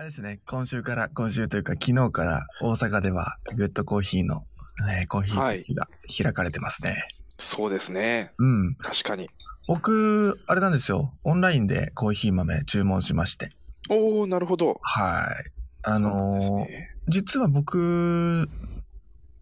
[0.00, 4.46] あれですね、今週から、今週というか昨日から大阪ではグッドコーヒーの、
[4.90, 5.88] えーコーヒーフェスが
[6.24, 7.06] 開かれてますね。
[7.36, 8.32] そうですね。
[8.38, 8.74] うん。
[8.76, 9.26] 確かに。
[9.68, 11.12] 僕、あれなんですよ。
[11.22, 13.50] オンラインでコーヒー豆注文しまして。
[13.90, 14.80] おー、なるほど。
[14.80, 15.50] はい。
[15.82, 16.96] あそうのですーね。
[17.08, 18.48] 実は僕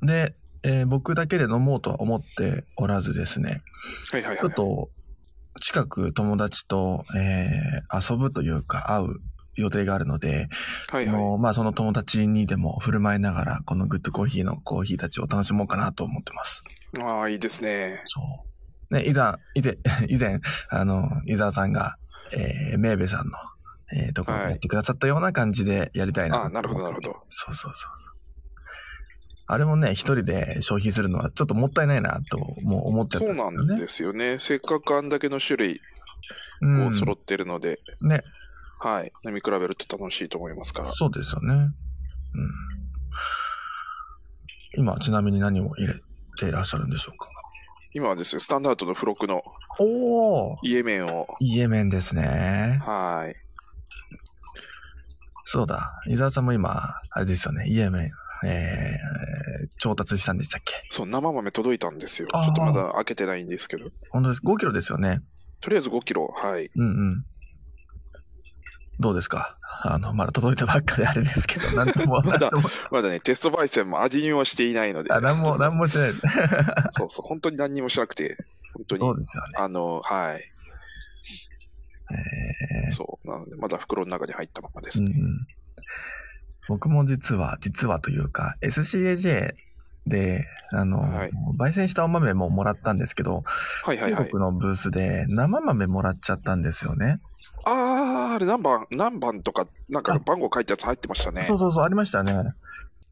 [0.03, 0.35] で、
[0.65, 3.63] えー僕だけで飲もうとは思っておらずですね、
[4.11, 4.39] はいはいはい。
[4.41, 4.91] ちょっと
[5.61, 9.21] 近く友達と、えー遊ぶというか会う
[9.61, 10.49] 予定があるので、
[10.91, 11.15] はいはい。
[11.15, 16.65] あのまあその友達にでも振る舞いながら、このグッドコーヒーのコーヒーたちを楽しもうかなと思ってます。
[17.03, 18.03] ああ、いいですね。
[18.07, 18.21] そ
[18.91, 18.95] う。
[18.95, 21.97] ね、以前、以前、 以前、あの、伊沢さんが、
[22.33, 23.33] えー、メーベさんの、
[23.93, 26.39] えー、ところではいやってくださったような感じでやりたいな。
[26.39, 27.17] ああ、なるほどなるほど。
[27.29, 28.19] そうそうそうそう。
[29.51, 34.39] あれもね、一人で消費するのはちょっともったいないなと、もう思っちゃったそうなんですよね。
[34.39, 35.81] せっかくあんだけの種類
[36.61, 38.23] うんも揃ってるので、ね、
[38.81, 39.13] はい。
[39.27, 40.93] 飲み比べると楽しいと思いますから。
[40.95, 41.55] そうですよね。
[41.55, 41.73] うん。
[44.77, 45.95] 今、ちなみに何を入れ
[46.39, 47.29] ていらっしゃるんでしょうか？
[47.95, 49.43] 今はですね、スタンダードの付録の
[49.81, 52.81] おお家麺を、イエメンですね。
[52.85, 53.35] はい。
[55.45, 55.91] そうだ。
[56.07, 57.67] 伊沢さんも今、あれですよね。
[57.67, 58.11] イエメン、
[58.47, 60.75] えー、調達したんでしたっけ？
[60.91, 62.29] そう、生豆届いたんですよ。
[62.29, 63.87] ちょっとまだ開けてないんですけど。
[64.11, 64.43] 本当です。
[64.45, 65.23] 5キロですよね。
[65.61, 66.71] とりあえず5キロ、はい。
[66.77, 67.25] うんうん。
[69.01, 69.59] どうですか？
[69.85, 72.51] あの、まだ届いたばっかであれですけど、 なんとも、まだ
[72.91, 76.13] まだね、テスト焙煎も味見をしていないので、あ、なんも、なんもしてない。
[76.91, 78.37] そうそう、本当に何にもしなくて、
[78.75, 79.49] 本当に、そうですよね。
[79.59, 80.43] あの、はい。
[82.87, 85.13] えそう、なので、まだ袋の中に入ったままでー、すね。
[85.15, 85.47] うんうん。
[86.69, 89.53] 僕も実は、実はというか、SCAJ
[90.07, 93.43] で、あの、はい焙煎したお豆ももらったんですけど、
[93.85, 94.31] はいはいはい中。
[94.31, 97.17] 国のブースで生豆もらっちゃったんですよね。
[97.67, 101.45] あー、あれ何番、何番とか、なんかあ番号書いたやつ入ってましたね。
[101.47, 102.35] そうそうそう、ありましたね。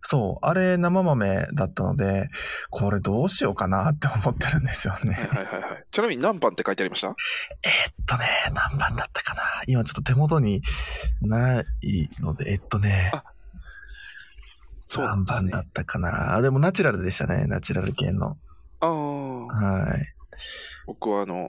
[0.09, 2.29] そう、あれ生豆だったので、
[2.71, 5.15] これどうしようかなって思ってるんですよね。
[5.15, 5.85] はいはいはいはい。
[5.91, 7.09] ちなみに何番って書いてありました？
[7.09, 9.43] えーっとね、何番だったかな。
[9.67, 10.63] 今ちょっと手元に
[11.23, 11.65] ない
[12.21, 13.25] ので、えっとね、あ
[14.87, 15.59] そう何番だ。
[15.61, 16.37] ったかな。
[16.37, 18.37] あでもナチュラルでしたね、ナチュラル系の。
[18.79, 20.15] あー、はい。
[20.87, 21.49] 僕はあの、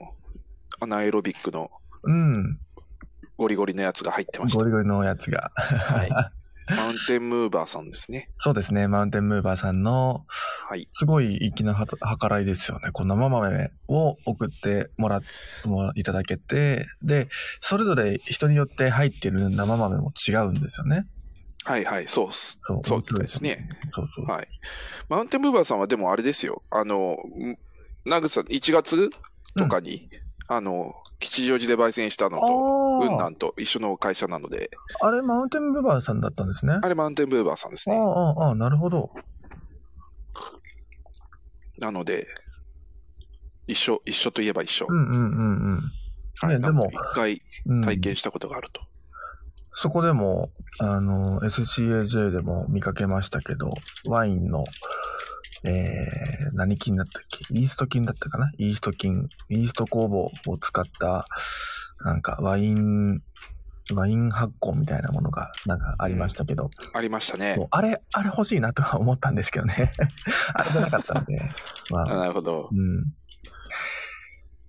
[0.80, 1.70] アナエロビックの
[2.02, 2.58] うん。
[3.38, 4.64] ゴリゴリのやつが入ってましたゴ。
[4.66, 5.52] リゴリのやつが。
[5.54, 6.10] はい
[6.70, 8.28] マウンテンムーバーさんですね。
[8.36, 10.26] そうですね、マウンテンムーバーさんの、
[10.68, 10.86] はい。
[10.92, 12.90] すごい粋なは計らいですよね。
[12.92, 15.22] この生豆を送ってもら
[15.64, 17.28] もいただけて、で、
[17.62, 21.06] それぞれ人によって入ってる生豆も違うんですよね。
[21.64, 22.58] はいはい、そうっす。
[22.62, 23.66] そうそうですね。
[23.90, 24.26] そうそう。
[24.26, 24.48] はい。
[25.08, 26.62] マウンテンムーバーさんはでもあれですよ。
[26.70, 27.56] あの、ん
[28.04, 29.10] ナグさん、1月
[29.56, 30.10] とかに、
[30.48, 32.46] あの、吉祥寺で焙煎したのと、
[33.00, 34.70] 雲南と一緒の会社なので、
[35.00, 36.78] あれ、マウンテンムーバーさんだったんですね。
[36.80, 38.00] あれマウンテンムーバーさんですあね。
[38.00, 39.10] あ、ああ、なるほど。
[41.78, 42.26] なので、
[43.66, 44.86] 一緒、一緒といえば一緒。
[44.88, 45.82] うんうんうんうん。
[46.40, 46.54] はい。
[46.54, 48.80] ねでも一回うん、体験したことがあると。
[49.80, 50.50] そこでも、
[50.80, 53.70] あの、SCAJ でも見かけましたけど、
[54.06, 54.64] ワインの、
[55.64, 57.44] えー、何菌だったっけ？
[57.54, 58.52] イースト菌だったかな？
[58.58, 61.24] イースト菌、イースト酵母を使った、
[62.04, 63.22] なんかワイン、
[63.94, 67.56] ワイン発酵みたいなものがなんかありましたけど、ありましたね。
[67.70, 69.92] あれ、あれ欲しいなとは思ったんですけどね。
[70.54, 71.42] あれじゃなかったんで、
[71.90, 72.68] まああ、なるほど。
[72.70, 73.12] うん。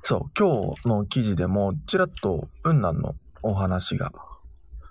[0.03, 4.11] そう、今日の記事でも、ちらっと雲南のお話が、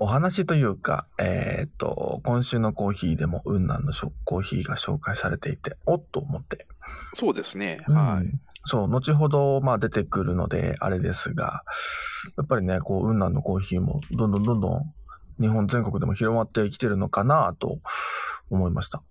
[0.01, 3.93] お話というか、えーっと、今週のコーヒーでも雲南の
[4.25, 6.67] コーヒーが紹介されていて、おっと思って。
[7.15, 7.79] そうですね。
[7.89, 8.27] うんはい。
[8.67, 11.65] そう、後ほど、まあ出てくるので、あれですが、
[12.37, 14.95] やっぱりね、こう、雲南のコーヒーも、どんどんどんどん、
[15.41, 17.79] 日本全国でも広まってきてるのかなと
[18.51, 19.03] 思いました。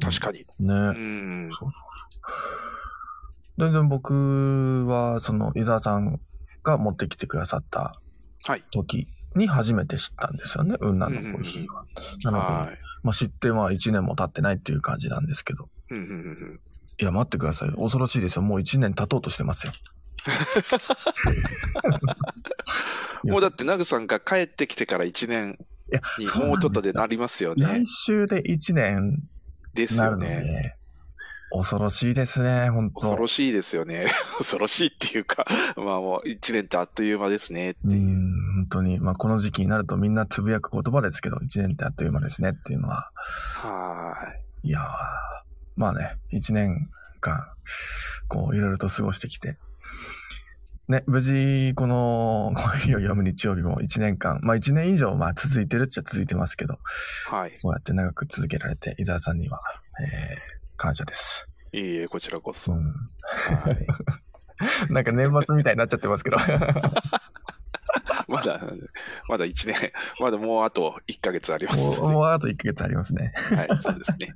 [0.00, 0.38] 確かに。
[0.38, 0.44] ね。
[0.60, 1.50] うん。
[3.58, 6.20] 全然僕は、その、伊沢さん
[6.62, 8.00] が持ってきてくださった
[8.46, 8.64] はい。
[8.70, 11.84] 時に初めて知ったんですよね、雲南のコーヒーは。
[12.22, 12.78] なので、はい。
[13.02, 15.68] まあ、知っては1年も経ってないっていう感じなんですけど。
[15.90, 16.60] うんうんうんうん
[16.96, 17.70] いや、待ってください。
[17.70, 18.42] 恐ろしいですよ。
[18.42, 19.72] もう1年経とうとしてますよ。
[23.24, 25.58] もうだって、ナグさんが帰ってきてから1年
[25.90, 27.86] いや、にもうちょっとでなりますよね来。
[27.86, 29.24] 週で1年
[29.74, 30.76] ですよね。
[31.56, 34.06] 恐ろしいですね、本当恐ろしいですよね。
[34.38, 35.46] 恐ろしいっていうか、
[35.76, 38.98] まあもう1年ってあっという間ですねってう、いうん本当に。
[38.98, 44.16] まあ、この時期になるとみんなつぶやく言葉ですけど、1年ってあっという間ですねっていうのは、は
[44.62, 44.82] いやー、
[45.76, 46.88] まあね、1年
[47.20, 47.46] 間、
[48.28, 49.56] こう、いろいろと過ごしてきて、
[50.88, 56.78] ね、無事、この、コーを読む日曜日も1年間、まあ1年以上、まあ続いてるっちゃ続いてますけど、
[57.26, 57.52] はい。
[57.62, 59.60] こうやって長く続けられて、伊沢さんには、
[60.00, 61.46] えー、感謝です。
[61.72, 62.74] いえいえ、こちらこうそ。
[62.74, 62.84] ん。
[62.84, 62.92] は
[63.70, 63.86] い、
[64.92, 66.36] なんか年末みたいになっちゃってますけど。
[68.28, 68.60] まだ、
[69.28, 73.32] まだ1年、まだもうあと1ヶ月ありますもう、のもうあと1ヶ月ありますね。
[73.50, 73.56] で。
[73.56, 74.34] はい、そうですね。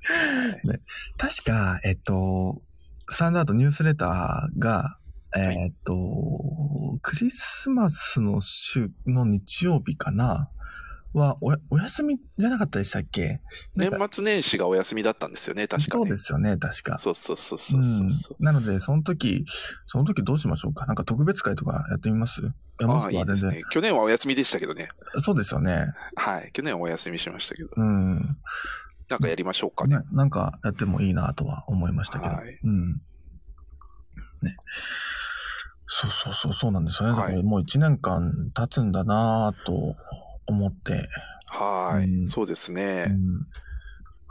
[1.18, 2.62] 確か、えっと、
[3.10, 4.98] スタンダードニュースレターが、
[5.36, 5.94] えっと、
[7.02, 10.50] クリスマスの週の日曜日かな
[11.14, 13.40] はおや、お休みじゃなかったでしたっけ？
[13.76, 16.10] 年末年始がお休みだったんですよね、確かそうね。
[16.10, 16.98] ですよね、確か。
[16.98, 18.36] そうそうそうそうそうそう。
[18.38, 19.44] うん、なので、その時、
[19.86, 20.86] その時どうしましょうか？
[20.86, 22.42] なんか特別会とかやってみます？
[22.80, 23.62] ああ、くは全然、いいですね。
[23.70, 24.88] 去年はお休みでしたけどね。
[25.20, 25.86] そうですよね。
[26.16, 26.50] はい。
[26.52, 27.70] 去年はお休みしましたけど。
[27.76, 28.36] うん。
[29.10, 29.96] なんかやりましょうかね。
[29.96, 32.34] ね、なんかやってもいいなとは思いましたけど。
[32.34, 32.92] はいうん。
[34.42, 34.56] ね。
[35.86, 37.18] そうそうそう、そうなんですよね。
[37.18, 39.96] はいだからもう1年間経つんだなと
[40.48, 41.08] 思って、
[41.46, 43.06] はい、うんそうですね。
[43.08, 43.46] うん。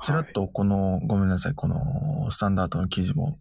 [0.04, 3.40] ちらっとこの、ごめんなさい、このスタンダードの記事も、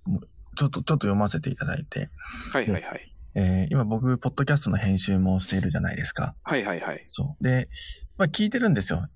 [0.57, 2.09] ちょっと、ちょっと読ませていただいて、
[2.53, 3.13] はいはいはい。
[3.35, 6.35] えー今僕、ポッドキャストの編集もしているじゃないですか。
[6.43, 7.05] はいはいはい。
[7.07, 7.45] そう。
[7.45, 7.69] で、
[8.17, 9.07] まあ聞いてるんですよ。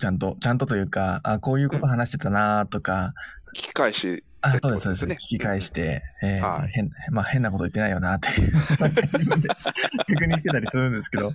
[0.00, 3.14] ちゃんと、ちゃんとというか、あ、こういうこと話してたなとか、
[3.54, 5.24] 聞き返し、あ、そうです、そうです。
[5.24, 11.32] 聞き返して、えーはい変、まあ変なこと言ってないよなっていう 確認してたりするんですけど。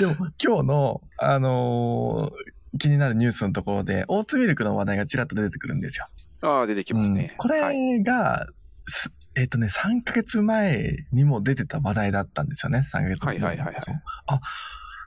[0.00, 6.04] でも今日の、あのー気になるニュースのところで、オーツミルクの話題がちらっと出てくるんですよ。
[6.42, 7.36] ああ、出てきますねうん。
[7.36, 8.46] こはい、れが、
[8.86, 13.42] すえっ、とね、3ヶ月前にも出てた話題だったんですよね、3ヶ月前に。
[13.42, 14.40] はいはいはいはいあ、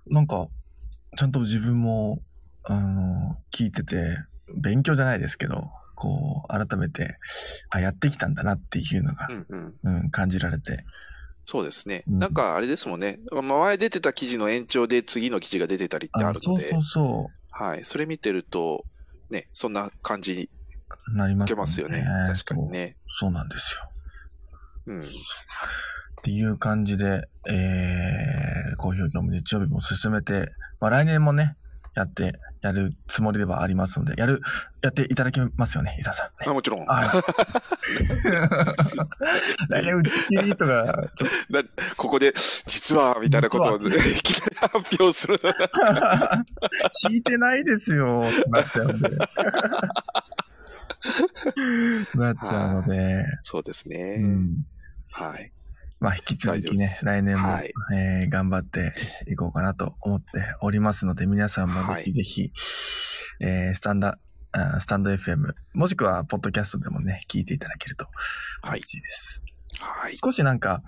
[0.07, 0.47] なんか、
[1.17, 2.19] ちゃんと自分も、
[2.63, 4.17] あの聞いてて、
[4.55, 7.17] 勉強じゃないですけど、こう、改めて、
[7.69, 9.73] あ、やってきたんだなっていうのがう、んうん。
[9.83, 10.85] うん、感じられて。
[11.45, 12.03] そうですね。
[12.07, 13.19] うんなんかあれですもんね。
[13.31, 17.83] まあ前出てた記事の延長で次の記事が出てたりってあるので、そうそうそはい。
[17.83, 18.85] それ見てると、
[19.29, 20.49] ね、そんな感じに
[21.13, 22.05] う、なりますよね。
[22.27, 22.95] 確かにね。
[23.07, 23.27] そう。
[23.27, 23.89] そうなんですよ。
[24.87, 24.99] うん。
[25.01, 25.03] っ
[26.23, 30.49] ていう感じで、えー、コーヒーを飲む日曜日も進めて、
[30.79, 31.57] まあ来年もね、
[31.95, 34.41] やって、やるつもりではありますので、やる、
[34.81, 36.29] やっていただけますよね、伊沢さん。
[36.49, 36.85] あもちろん。
[36.85, 37.09] はい。
[39.69, 41.63] 来年打ちとか、ちょっな
[41.97, 42.33] ここで、
[42.67, 44.01] 実は、みたいなことを、いきなり
[44.55, 45.39] 発表する。
[45.39, 45.47] と
[47.07, 49.09] 聞いてないですよ、ってなっちゃうんで。
[52.15, 54.15] なっちゃうので、 そうですね。
[54.19, 54.65] うん。
[55.11, 55.51] はい。
[56.03, 58.93] まあ、引き続きね来年も、はいえー頑張って
[59.31, 62.51] いこうかなと思っておりますので、皆さんもぜひぜひ、
[63.39, 64.19] えースタンダ、
[64.51, 68.05] あスタンド FM、もしくは、ポッドキャストでもね、聞いていただけると
[68.61, 69.41] はい嬉しいです。
[69.79, 70.17] はい。
[70.17, 70.83] 少しなんか、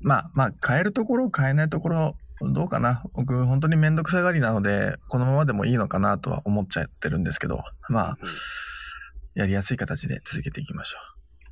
[0.00, 3.02] まあ、まあ、変えるところ、変えないところ、どうかな。
[3.14, 8.28] 僕、本当にめんどくさがりなので、このままでもいいのかなとは思っちゃってるんですけど、まあ、うん
[9.34, 10.98] やりやすい形で続けていきましょ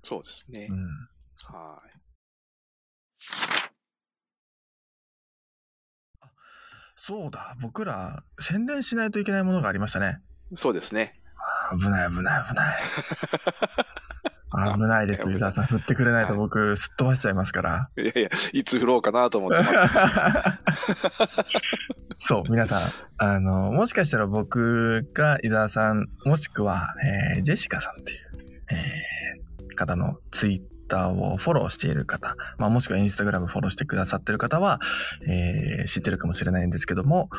[0.03, 0.73] そうですねう。
[0.73, 0.77] う。
[0.77, 0.81] ん。
[1.55, 1.86] はい。
[6.95, 10.21] そうだ、僕ら、宣伝しないといけないものがありましたね。
[10.55, 11.21] そうですね。
[11.71, 12.77] あ危ない、危ない、危ない。
[14.75, 15.67] 危ないです、伊沢さん。
[15.67, 17.91] 振ってくれないと僕、すっ飛ばしちゃいますから。
[17.99, 19.89] いやいや、いつ振ろうかなと思って待って。
[22.19, 22.81] そう、皆さん、
[23.19, 26.95] あの、もしかしたら僕が伊沢さん、もしくは、
[27.37, 28.19] えージェシカさんっていう、
[28.71, 34.81] えー方のツイッターをフォローしている方、まあ、もしくはインスタグラムフォローしてくださってる方は、
[35.29, 37.31] えー知ってるかもしれないんですけども、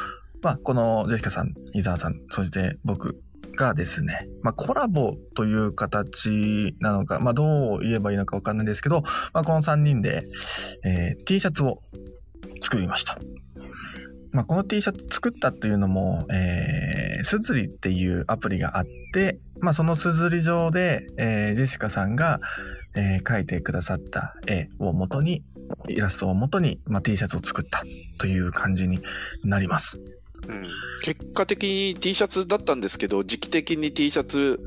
[0.41, 3.21] まあ、このジェシカさん、伊沢さん、そして僕
[3.57, 9.01] がですね、まあ、コラボという形なのか、まあ、どう言えばいいのかわかんないですけど、
[9.33, 10.27] まあ、この3人で、
[10.85, 11.81] えー T シャツを
[12.61, 13.17] 作りました。
[14.31, 22.39] まあ、この T シャツ作ったっていうのも、えー、すずりっていうアプリがあって、まあ、そのすずり上で、えージェシカさんが、
[22.97, 25.43] えー描いてくださった絵を元に、
[25.87, 27.83] イラストを元に、まあ、T シャツを作った
[28.17, 28.99] という感じに
[29.43, 29.99] なります。
[30.47, 30.65] うん、
[31.03, 34.59] 結果的に T シャツだったんですけど、時期的に T シャツ、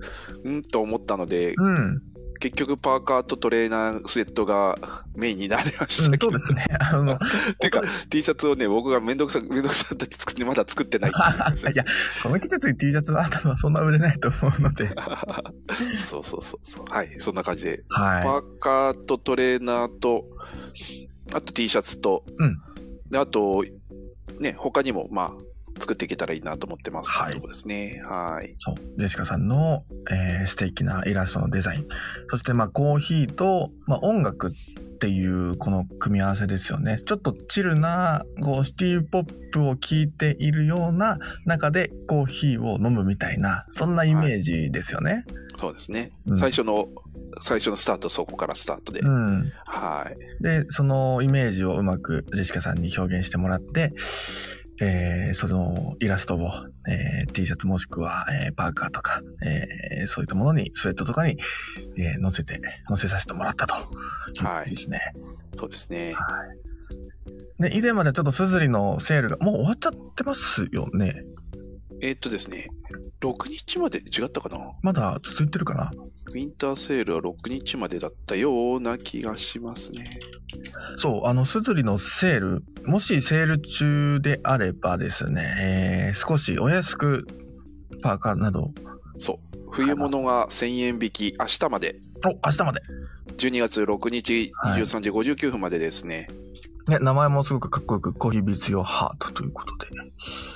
[0.46, 0.62] ん？
[0.62, 2.02] と思ったので、うん。
[2.40, 4.76] 結局パーカーとトレーナースウェットが
[5.14, 6.76] メインになりましうん、たけど、そうですね。
[6.80, 7.18] あの、
[7.59, 11.85] てか T シャツをね、僕がめんどくさ、めんどくさかって作って、まだ作ってないってい いや、
[12.23, 14.90] この季節に T シャツは多分そんな売れないと思うので。
[15.94, 16.85] そうそうそうそう。
[16.90, 17.85] はい、そんな感じで。
[17.88, 20.25] パはーカーとトレーナーと、
[21.32, 22.56] あと T シャツと、うん
[23.11, 23.64] であと、
[24.38, 25.50] ね、他にも、まあ、
[25.80, 28.02] 作っていけたらいいなと思ってますはいところですね。
[28.04, 28.54] はいい。。
[28.58, 28.75] そう。
[28.99, 31.87] ジェシカさんの、えー素敵なイラストのデザイン。
[32.30, 36.99] そして、まあ、コーヒーと、まあ、音楽っていうこの組み合わせですよね。
[37.04, 45.25] ちょっとチルなこうシティポップを聴いているような中でコーヒーを飲むみたいな、そんなイメージですよね。
[45.56, 46.12] そうですね。
[46.26, 46.88] うん最初の、
[47.40, 49.00] 最初のスタート、そこからスタートで。
[49.00, 49.52] うん。
[49.64, 50.42] はい。
[50.42, 53.92] で、そのイメージをうまくジェシカさんに表現してもらって、
[54.80, 56.50] えーそのイラストを、
[56.88, 61.38] えー T シャツもしくは、えーパーカーとか、えーそういったものに、スウェットとかに、
[61.96, 63.75] えー載せて、載せさせてもらったと。
[64.44, 65.00] はいですね。
[65.56, 66.14] そうですね。
[67.58, 71.25] で、以前までちょっとスズリのセールが、もう終わっちゃってますよね。
[72.02, 72.68] えーっとですね、
[73.20, 74.72] 6日まで違ったかな？
[74.80, 75.90] まだ続いてるかな？
[76.32, 80.18] ウィンターセールは6日までだったような気がしますね。
[80.97, 87.26] そう、あの、スズリのセール、もしセール中であればですね、えー少しお安く
[88.02, 88.73] パーカーなど、
[89.19, 89.59] そう。
[89.71, 91.97] 冬物が1000円引き、明日まで。
[92.25, 92.80] お、明日まで。
[93.37, 96.28] 12月6日はい23時59分までですね。
[96.88, 99.88] ね、名前もすごくかっこよく、コーヒービーツ用ハートということで。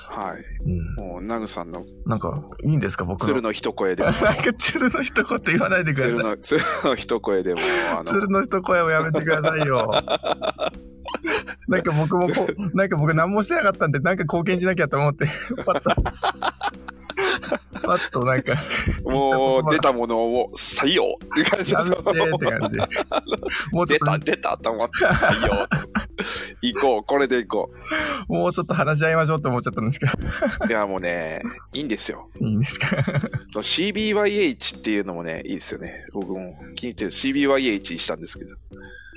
[0.09, 0.43] はい。
[0.65, 0.95] うん。
[0.95, 6.23] もう、ナグさんのなんか、いいんですか僕鶴の一声でも、 なんか、鶴の一言言わないでください鶴。
[6.23, 7.61] の、鶴の一声でも、
[7.93, 9.91] あの、鶴の一声をやめてくださいよ。
[11.67, 15.27] なんか僕もこう、なんか僕何もしてなかったんで、なんか貢献しなきゃと思って、
[15.65, 15.89] パッと、
[17.83, 18.61] パッとなんか、
[19.03, 22.77] もう出たものを採用って感じやめてでって感じ。
[23.71, 25.77] もう出た、出たと思って採用と。
[26.61, 27.73] 行こう、これで行こ
[28.27, 30.11] もうちょっと話し合いましょうと思っちゃったんですけど。
[30.65, 30.67] う。
[30.69, 31.41] いや、もうね、
[31.73, 32.29] いいんですよ。
[32.39, 32.87] いいんですか
[33.55, 36.05] ？CBYH っていうのもね、いいですよね。
[36.13, 38.55] 僕も気に入ってる CBYH にしたんですけど、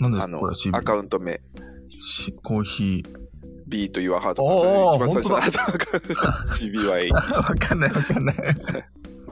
[0.00, 0.20] 何で
[0.54, 0.78] すか？
[0.78, 1.40] アカウント名、
[2.00, 3.27] しコーヒー。
[3.68, 6.14] B と Your Heart おー一番最初のアカウント
[6.54, 7.12] CBYH。
[7.12, 8.37] わかんないわかんない。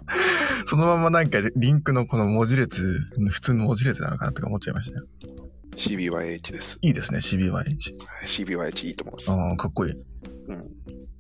[0.67, 3.01] そのままなんかリンクのこの文字列、
[3.31, 5.07] 普通の文字列なのかなとか思っちゃいましたよ。
[5.77, 6.79] CBYH です。
[6.83, 7.65] いいですね、CBYH。
[8.25, 9.31] CBYH いいと思います。
[9.31, 9.93] ああ、かっこいい。
[9.93, 10.65] うん。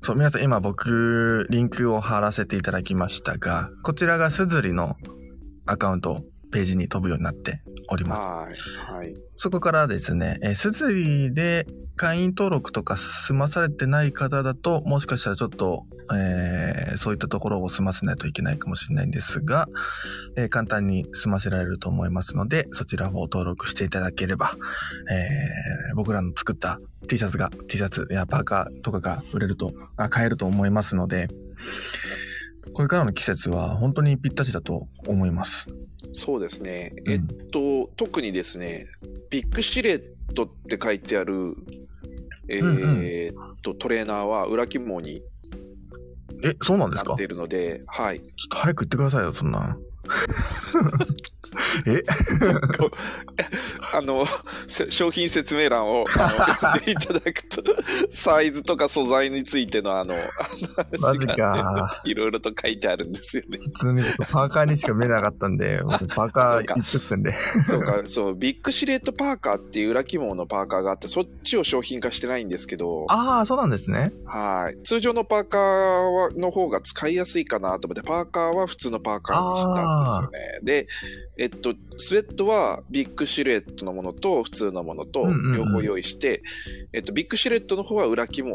[0.02, 4.96] そう、皆さん今僕、リンクを貼らせていただきましたが、こちらがすずりの
[5.66, 6.25] アカウント、
[6.56, 8.26] ページに飛ぶようになっております。
[8.26, 8.48] は
[8.94, 8.96] い。
[8.96, 9.14] はい。
[9.34, 15.84] そこからですね、えー、すずりで会員登録とか済まされてない方だと、もしかしたらちょっと、
[16.14, 19.68] えーそういったところを済ませないといけないかもしれないんですが、
[20.36, 24.54] えー簡単に済ませられると思いますので、そちらを登録していただければ、
[25.10, 31.28] えー僕らの作った T シャツが、T シャツやパーカーとかが売れると、あ買えると思いますので、
[32.72, 35.68] これからの季節は本当にぴったしだと思います。
[36.18, 36.92] そうですね。
[37.04, 37.20] うんえっ
[37.50, 38.87] と、特にですね、
[39.30, 40.02] ビッグシレッ
[40.35, 41.54] トって書いてある、
[42.49, 45.23] えーっと、トレーナーは裏肝に
[46.42, 47.11] え、そうなんですか？
[47.11, 48.20] なっているので、はい。
[48.20, 49.76] ちょっと早く言ってくださいよ、そんな。
[51.87, 52.02] え？
[53.93, 54.26] あの、
[54.66, 57.62] せ商品説明欄を読ん でいただくと、
[58.11, 60.14] サイズとか素材についてのあの、
[61.00, 62.02] マジか。
[62.05, 63.59] いろいろと書いてあるんですよね。
[63.59, 67.35] 普通にパーカーにしか見えなかったんで、僕パーカー言っちゃってんで。
[67.66, 74.12] そうか、そう、ビッグシレットパーカーっていう裏肝のパーカーがあって、そっちを商品化してないんですけど、ああ、そうなんですね。
[74.25, 74.83] はい。
[74.83, 80.61] 通常のパーカーはの方が使いやすいかなと思って、パーカーは普通のパーカーにしたんですよね。
[80.62, 80.88] で、
[81.38, 86.43] えっと、スウェットはビッグシルエットのものと普通のものと両方用意して、
[86.93, 88.55] えっと、ビッグシルエットの方は裏肝に。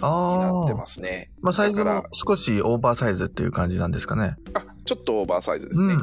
[0.00, 1.30] なってますね。
[1.40, 4.34] まあ、サイズだからも少しオーバーサイズっていう感じなんですかね。
[4.54, 5.94] あ、ちょっとオーバーサイズですうんね。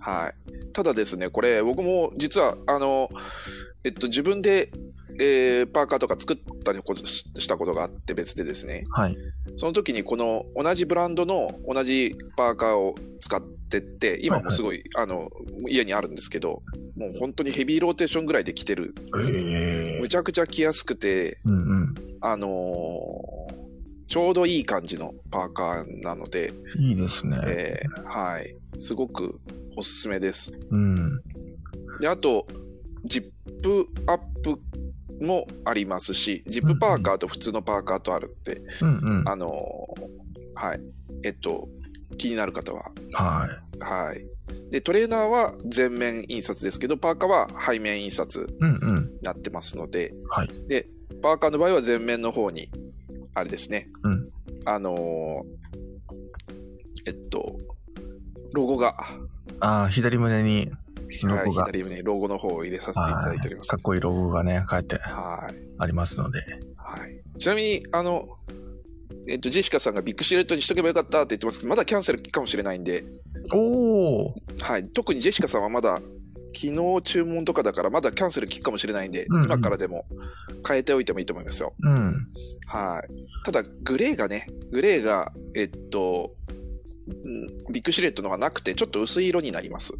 [0.00, 0.72] はい。
[0.72, 3.08] ただですね、これ僕も実は、あの、
[3.84, 4.70] えっと、自分で、
[5.20, 9.16] えーパーカーとか作ったりししたことがあって別でですね、はい。
[9.54, 15.30] その時にこの同じブランドの同じパーカーを使ってって、今もすごい、あの、
[15.68, 16.62] 家にあるんですけど、
[16.96, 18.94] もう本当にヘビーローテーションぐらいで着てる
[20.00, 21.94] むちゃくちゃ着やすくて、うんうん。
[22.22, 23.60] あのー
[24.10, 27.38] ちょうどいい感じのパーカーなので、いいですね。
[27.46, 28.56] えーはい。
[28.76, 29.38] すごく
[29.76, 30.58] おすすめです。
[30.68, 31.20] うん。
[32.00, 32.44] で、あと、
[33.04, 33.30] ジッ
[33.62, 34.58] プアップ
[35.20, 39.28] もありますし、ジップパーカーと普通のパーカーとあるって、うんうん。
[39.28, 40.80] あのーはい。
[41.22, 41.68] えっと、
[42.18, 43.78] 気になる方は、はい。
[43.82, 44.26] はい。
[44.70, 49.10] で、トレーナーは全面印刷ですけど、パーカーは背面印刷にうんうん。
[49.22, 50.48] なってますので、はい。
[50.68, 50.86] で、
[51.22, 52.68] パーカーの場合は全面の方に、
[53.34, 54.28] あれですね、うん。
[54.64, 55.60] あのー
[57.06, 57.56] えっと、
[58.52, 58.96] ロゴが、
[59.60, 60.70] ああ、左胸に、
[61.24, 63.80] ロはい、ゴが左胸にロゴの方を入れさせていただいておりますかっ。
[63.82, 65.54] こいいロゴがね、書いてはい。
[65.78, 66.40] ありますので。
[66.76, 67.38] はい。
[67.38, 68.28] ちなみに、あの、
[69.28, 73.04] えっと、ジェシカさんがビッグシルエットにしとけばよかったって言ってますけど、まだキャンセルかもしれないんで、
[73.54, 74.28] おお。
[74.60, 74.88] はい。
[74.88, 76.00] 特にジェシカさんはまだ、
[76.52, 80.04] 昨日注文とかだからまだキャンセル効くかもしれないんで、うんうん今からでも
[80.66, 81.74] 変えておいてもいいと思いますよ。
[81.82, 82.26] うん。
[82.66, 83.44] はい。
[83.44, 86.34] ただ、グレーがね、グレーが、えっと、
[87.08, 89.94] んビッグシルエットのがなくて、ちょっと薄い色になります。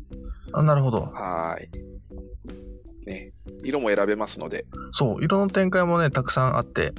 [0.52, 1.02] あなるほど。
[1.02, 3.06] はい。
[3.06, 3.32] ね、
[3.64, 6.92] 色も選べますので、そう、色の展開もね、たくさんあって、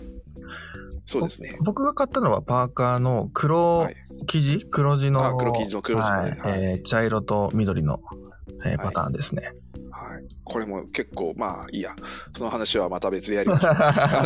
[1.05, 1.57] そうですね。
[1.61, 3.95] 僕が買ったのはパーカーの黒はい。
[4.27, 7.99] 生地、黒地の、あ黒生地の黒地のはいねはいえー茶色と緑の、
[8.65, 9.43] えーいパターンですね。
[9.43, 9.53] はい。
[10.51, 11.95] これも結構、まあいいや。
[12.35, 13.71] その話はまた別でやりましょう。
[13.71, 14.25] あ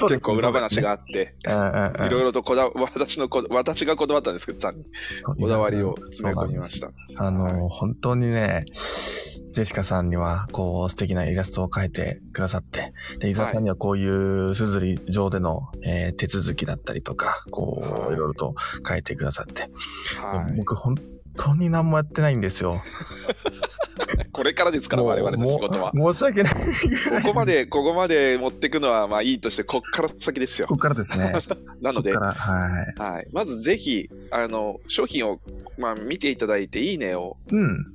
[0.00, 4.84] の、結構裏話があって、いろいろとこだ、私のこ、私がこだわったんですけど、単に
[5.40, 6.92] こだわりを詰め込みました。
[7.16, 8.64] あの、はい本当にね、
[9.50, 18.54] ジェシカさんには、こう、素敵なイラストを描いてくださって、で、伊沢さんにはこういうすずり上での、えー手続きだったりとか、こう、はいいろいろと
[18.86, 19.62] 書いてくださって、
[20.16, 20.52] はい。
[20.56, 20.94] 僕本
[21.40, 22.82] 当に何もやってないんですよ。
[24.32, 25.92] これからですから、我々の仕事は。
[25.94, 26.54] 申し訳ない。
[27.22, 30.74] ここまで、ここまで持っていくのは、まあいいとして、こっから先ですよこ。
[30.74, 31.32] こからですね。
[31.80, 32.34] なのでは
[32.96, 33.00] い。
[33.00, 33.28] はい。
[33.32, 35.40] まずぜひ、あの、商品を、
[35.78, 37.86] まあ見ていただいて、いいねを、うん、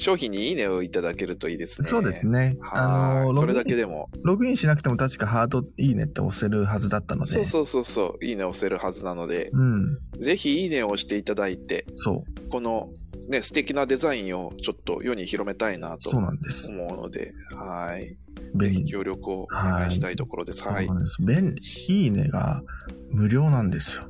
[0.00, 1.88] 商品にいいねをいただけるといいですね。
[1.88, 2.56] そうですね。
[2.72, 3.36] あの、はい。
[3.36, 4.08] それだけでも。
[4.22, 7.30] ログインしなくても確かハートいいねって押せるはずだったので。
[7.30, 8.24] そうそうそうそう。
[8.24, 12.88] いいねを押せるはずなので、うん、ぜひいいねを押していただいて、そう、この
[13.28, 16.72] ね、素敵なデザインをちょっと世に広めたいなとそう思なんです。
[16.72, 18.16] うので、はい。
[18.56, 18.70] ぜ。
[18.70, 20.66] ひ協力をお願いしたいところです。
[20.66, 20.94] はいそう。
[20.94, 21.22] なんです。
[21.22, 21.62] 便利。
[21.88, 22.62] いいねが
[23.10, 24.09] 無料なんですよ。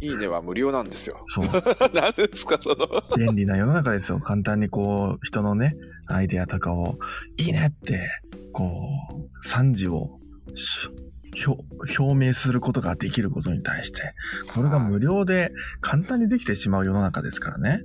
[0.00, 1.24] いいねは無料なんですよ。
[1.28, 1.44] そう。
[1.94, 3.16] 何ですか、その。
[3.16, 4.20] 便利な世の中ですよ。
[4.20, 5.76] 簡単にこう、人のね、
[6.08, 6.98] アイデアとかを、
[7.38, 8.08] いいねって、
[8.52, 10.18] こう、賛辞を
[10.54, 10.88] し
[11.46, 11.62] 表
[11.98, 14.14] 表明することができることに対して、
[14.54, 15.50] これが無料で
[15.80, 17.82] 簡単にできてしまう世の中ですからね。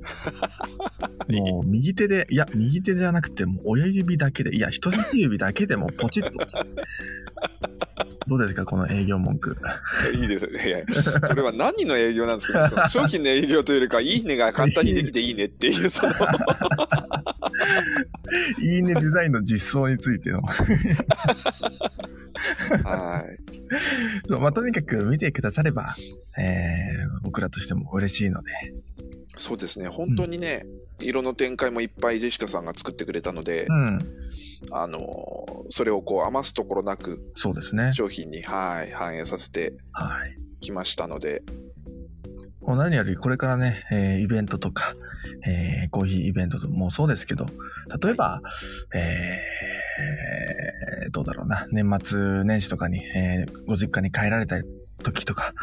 [1.29, 6.38] もう右手で、いや、右手じゃなくてもう親指だけで、いや、人差し指だけでもポチッと。
[8.27, 9.58] どうですか、この営業文句。
[10.13, 10.67] いいですね。
[10.67, 10.79] いや
[11.27, 12.70] それは何の営業なんですか？
[12.88, 16.13] 商品の営業というよりか、いいねが簡単にできていいねっていう、その、
[18.62, 20.41] いいねデザインの実装についての。
[22.84, 23.25] は
[24.27, 24.32] い。
[24.32, 25.95] まあ、とにかく見てくだされば、
[26.38, 28.49] えー僕らとしても嬉しいので、
[29.38, 29.88] そうですね。
[29.88, 30.65] 本当にね、
[30.99, 33.99] 色の展開もいっぱいジェシカさんが作ってくれたので、うん、
[34.71, 37.93] あのーそれをこう余すところなくそうですね。
[37.93, 40.38] 商品に、はい、反映させてはい。
[40.60, 41.43] きましたので、
[42.67, 44.94] 何よりこれからね、えーイベントとか、
[45.46, 47.46] えーコーヒーイベントもそうですけど、
[48.02, 48.41] 例えば、
[48.94, 54.58] えーどうだろうな、年末年始とかに、えーご実家に帰られた
[55.04, 55.54] 時とか、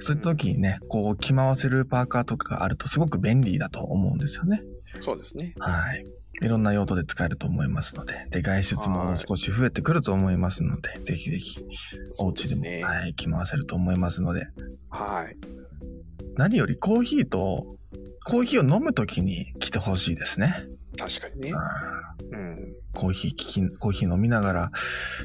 [0.00, 4.62] そういった時にね、こう着回せるパーカーとかがあるとすごく便利だと思うんですよね。
[5.00, 5.54] そうですね。
[5.58, 6.04] はい。
[6.42, 11.62] いろんな用途で使えると思いますので、で、外出も少し増えてくると思いますので、ぜひぜひ、
[12.20, 12.82] お家でも、ね。
[12.82, 14.46] はい、着回せると思いますので、
[14.90, 15.36] はい。
[16.36, 17.76] 何よりコーヒーと、
[18.24, 20.64] コーヒーを飲むときに来てほしいですね。
[20.98, 21.52] 確かにね。
[22.32, 22.72] うん。
[22.92, 24.70] コーヒー聞き、コーヒー飲みながら、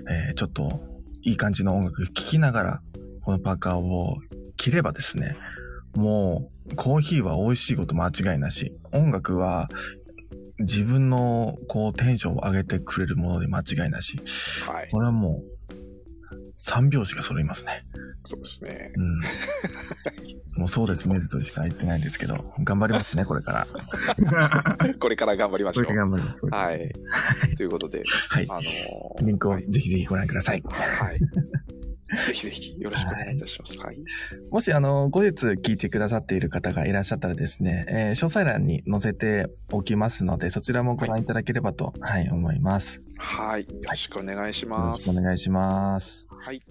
[0.09, 0.91] えーちょっと
[1.23, 2.81] いい感じの音楽聴きながら、
[3.23, 4.17] このパーカーを
[4.57, 5.37] 着ればですね、
[5.95, 9.69] もうコーヒーは美味しいこと間違いなし、音楽は
[10.59, 14.19] 自分のこうテンションを上げてくれるもので間違いなし、
[14.65, 14.89] はい。
[14.89, 15.50] これはもう
[16.63, 17.83] 三拍子が揃いますね。
[18.23, 18.93] そうですね。
[18.95, 19.19] うん。
[20.59, 23.67] もうそうですね、としか言ってないんですけど、頑張りますね、これから。
[24.99, 26.07] これから頑張りましょうこれから。
[26.07, 26.45] 頑張ります。
[26.45, 26.91] はい
[27.57, 28.45] ということで、はい。
[28.47, 30.63] あのーリンクをはいぜひぜひご覧ください。
[30.69, 31.19] はい。
[32.27, 33.79] ぜひぜひよろしくお願いいたします。
[33.79, 33.97] はい。
[34.51, 43.01] もし、あの、後日聞いてくださっている方がいらっしゃったらですね、えー詳細欄に載せておきますので、そちらもご覧いただければと、はい、思います。
[43.17, 43.61] はい。
[43.61, 45.11] よろしくお願いしよろします。
[45.11, 46.27] くお願いします。
[46.43, 46.61] はい。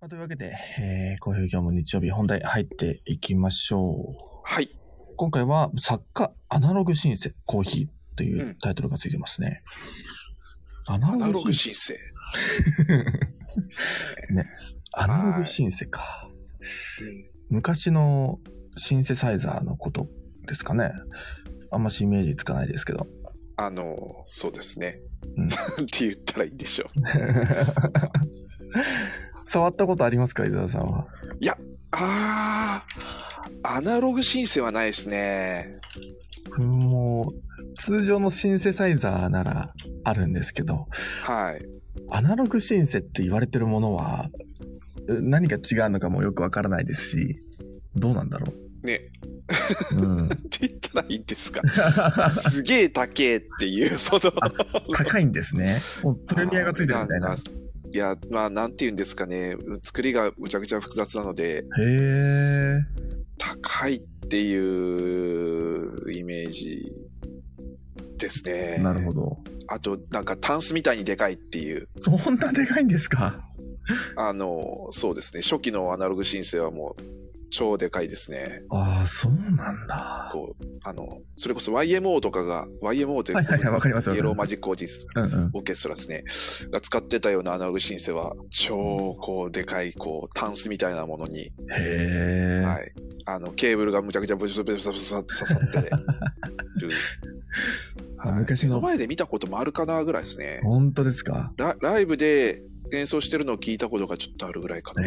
[0.00, 4.16] まあというわけで、えー、好評今日も日曜日本題入っていきましょう。
[4.44, 4.70] はい。
[5.16, 9.64] 今回は、作家アナログシンセコーヒーといううんタイトルがついてますね。
[10.86, 11.98] アナアナログシン申請。
[14.92, 16.30] アナログシンセか。
[17.00, 18.40] うん昔の
[18.76, 20.08] シンセサイザーのこと
[20.46, 20.92] ですかね。
[21.70, 23.06] あんましイメージつかないですけど。
[23.56, 25.00] あの、そうですね。
[25.36, 25.50] うん っ
[25.90, 26.88] て言ったらいいんでしょう。
[29.44, 31.06] 触ったことありますか伊沢さんは？
[31.94, 35.78] あー、アナログ申請はないですね。
[36.58, 40.86] もう、通常のシンセサイザーならあるんですけど、
[41.22, 41.66] はい。
[42.08, 44.30] アナログシンセって言われてるものは、
[45.06, 47.38] う何が違うのかもよくわからないですし、
[47.94, 48.54] どうなんだろう？
[48.82, 49.00] ね、
[49.92, 50.24] うん。
[50.26, 51.60] って言ったらいいんですか？
[52.50, 54.20] すげえ高えっていう、 その、
[54.96, 55.80] 高いんですね。
[56.02, 57.34] もうプレミアがついてるみたいな。
[57.34, 59.56] いや、まあ、なんて言うんですかね。
[59.82, 62.78] 作りがむちゃくちゃ複雑なので、へえ。
[63.38, 66.90] 高いっていうイメージ
[68.16, 68.78] ですね。
[68.78, 69.38] なるほど。
[69.68, 73.46] あと、なんかタンスみたいにでかいっていう、そんなでかいんですか？
[74.16, 75.42] あの、そうですね。
[75.42, 77.02] 初期のアナログ申請はもう
[77.52, 78.62] 超でかいですね。
[78.70, 80.30] ああ、そうなんだ。
[80.32, 85.50] こう、あの、それこそ YMO とかが、YMO ってはいはいはいイエローマジックオージスうんうん。
[85.52, 86.24] オーケストラですね。
[86.70, 92.64] が使ってたようなアナログシンセは、超、こう、でかい、こう、タンスみたいなものに、へえ。
[92.64, 92.90] はい。
[93.26, 95.90] あの、ケーブルがむちゃくちゃブシブシブシブシって刺さってる。
[98.24, 100.60] あ昔の前で見たこともあるかなぐらいですね。
[100.62, 102.62] 本当ですかラライブで
[102.92, 105.02] 演奏してるのを聞いたことがちょっとあるぐらいかな。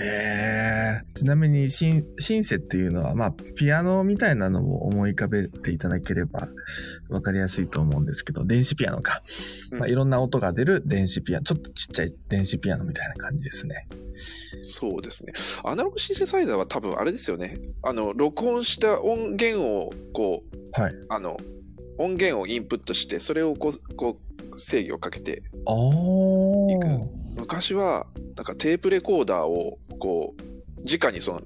[1.14, 6.50] ちなみにシン、シンセっていうのは、まあ、ピアノみたいなのを思い浮かべていただければ
[7.10, 9.22] わかりやすいと思うんですけど、電子ピアノか。
[9.72, 13.88] うんまあ、いろんな音が出る電子ピアノ、ちょっとちっちゃい電子ピアノみたいな感じですね。
[14.64, 15.34] そうですね。
[15.64, 17.58] アナログシンセサイザーは多分あれですよね。
[17.84, 20.94] あの、録音した音源を、こう、はい。
[21.10, 21.38] あの、
[21.98, 24.20] 音源をインプットして、それをこう、こ
[24.54, 25.44] う制御をかけて。
[25.44, 30.42] いく昔は、なんかテープレコーダーを、こう、
[30.84, 31.42] 直にその、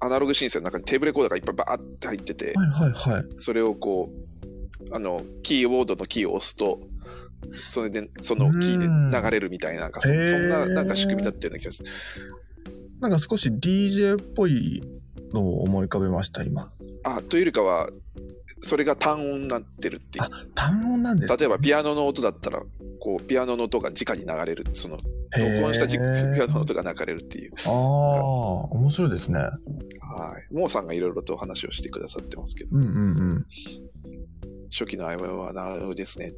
[0.00, 3.24] アナログシンセの中にテープレコーダーがいっぱいバーって入ってて、はいはいはい。
[3.36, 6.80] それをこう、あの、キーボードのキーを押すと、
[7.66, 11.90] それで、そのキーで流れるみたいな、なんかそそんな、なんか仕組みだったような気がする。
[13.00, 14.82] なんか少し DJ っぽい
[15.32, 16.70] のを思い浮かべました、今。
[17.04, 17.88] あ、というよりかは、
[18.62, 20.28] それが単音になってるっていう。
[20.54, 22.62] 単音なんです例えばピアノの音だったら、
[23.00, 24.64] こう、ピアノの音が直に流れる。
[24.72, 24.98] その、
[25.36, 27.52] 録音したじピアノの音が流れるっていう。
[27.66, 29.40] ああ、面白いですね。
[29.40, 29.48] は
[30.50, 30.54] い。
[30.54, 32.98] モーさんがいろいろと話をしてくださってますけど、うんうんう
[33.34, 33.46] ん。
[34.70, 36.32] 初期のアイムはなるですね。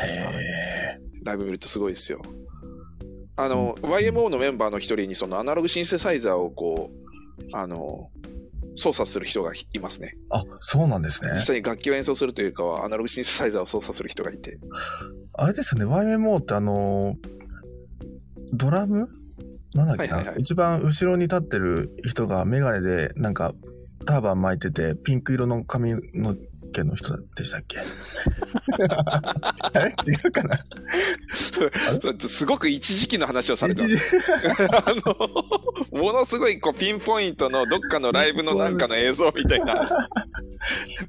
[0.00, 1.00] へえ。
[1.22, 2.22] ライブ見るとすごいですよ。
[3.36, 7.00] あの、YMO のメンバーの一人にそのアナログシンセサイザーをこう、
[7.52, 8.08] あの、
[8.74, 10.16] 操作する人がいますね。
[10.30, 11.40] あ、そうなんですね実。
[11.40, 14.58] 際に楽器を演奏するというかは、アナログシンセサイザーを操作する人がいて。
[15.34, 17.16] あれですね、YMO ってあの、
[18.52, 19.08] ドラム？
[19.74, 23.54] なんだっけな、はいはいはい一番後ろに立ってる人がメガネでなんか
[24.04, 26.34] ターバン巻いててピンク色の髪の
[26.70, 27.78] 毛の人でしたっけ？
[28.78, 29.34] あ
[29.78, 29.86] れ？
[29.86, 29.90] 違
[30.28, 30.64] うかな？
[31.34, 34.10] そうすごく一時期の話をされて一ます。
[34.10, 34.24] 時
[34.72, 34.94] あ
[35.92, 39.88] の、ものすごいこうピンポイントのどっかのライブのなんかの映像みたいな。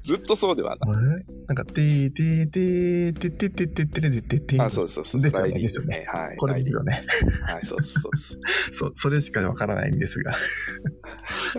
[0.02, 1.24] ずっとそうではなあれ？
[1.46, 5.16] なんか、てーてーてーてーてーてーてーてーてーてーあ、そうそうです。
[5.18, 6.06] ですよねライディですね。
[6.08, 6.36] はい。
[6.36, 7.02] これですよね。
[7.44, 8.40] はい、そうそうです。
[8.72, 10.34] そう、それしかわからないんですが。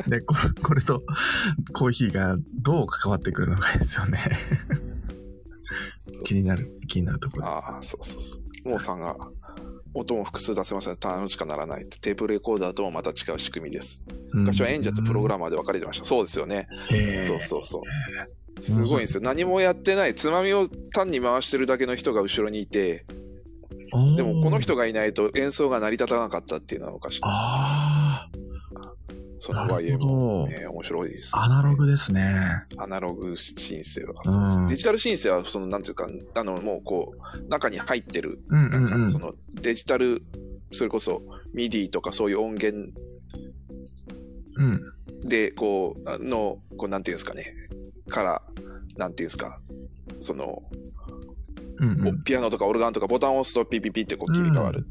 [0.08, 1.04] で、ここれと
[1.74, 4.20] コーヒーがどう関わってくるのかですよね。
[6.26, 8.70] 気になる、気になるところでああ、そうそうそう。
[8.70, 9.16] モーさんが、
[9.94, 10.96] 音も複数出せません。
[10.96, 11.86] 単しかならない。
[11.86, 14.06] テープレコーダーともまた違う仕組みです。
[14.32, 16.06] 昔は演者とプログラマーで分かれてました。
[16.06, 16.68] そうですよね。
[17.28, 18.62] そうそうそう。
[18.62, 19.24] すごいんですよ。
[19.24, 20.16] 何もやってない。
[20.16, 23.06] つまみを単に回してるだけの人が後ろにいて、
[24.16, 27.22] でもこの人がいないと演奏が成り立たなかったっていうのはおかしい。
[27.24, 28.28] あ
[29.46, 30.68] その YM ほどですね。
[30.68, 32.66] 面白いです、あ、アナログですね。
[32.78, 39.12] アナログ申請はそうです、うんデジタル申請は、その、なんていうか、あの、もうこう、中に入ってる、うんうなんか、んうん。
[39.12, 40.24] その、デジタル、
[40.72, 41.22] それこそ、
[41.54, 42.94] MIDI とかそういう音源
[44.56, 44.82] うん。
[45.28, 47.54] で、こう、あの、こう、なんていうんですかね、
[48.08, 48.42] から、
[48.96, 49.60] なんていうんですか、
[50.22, 50.64] その、
[51.80, 52.24] うんうん。
[52.24, 54.88] ピアノとかオルガンとかボタンを押すとピピピってこう切り替わる。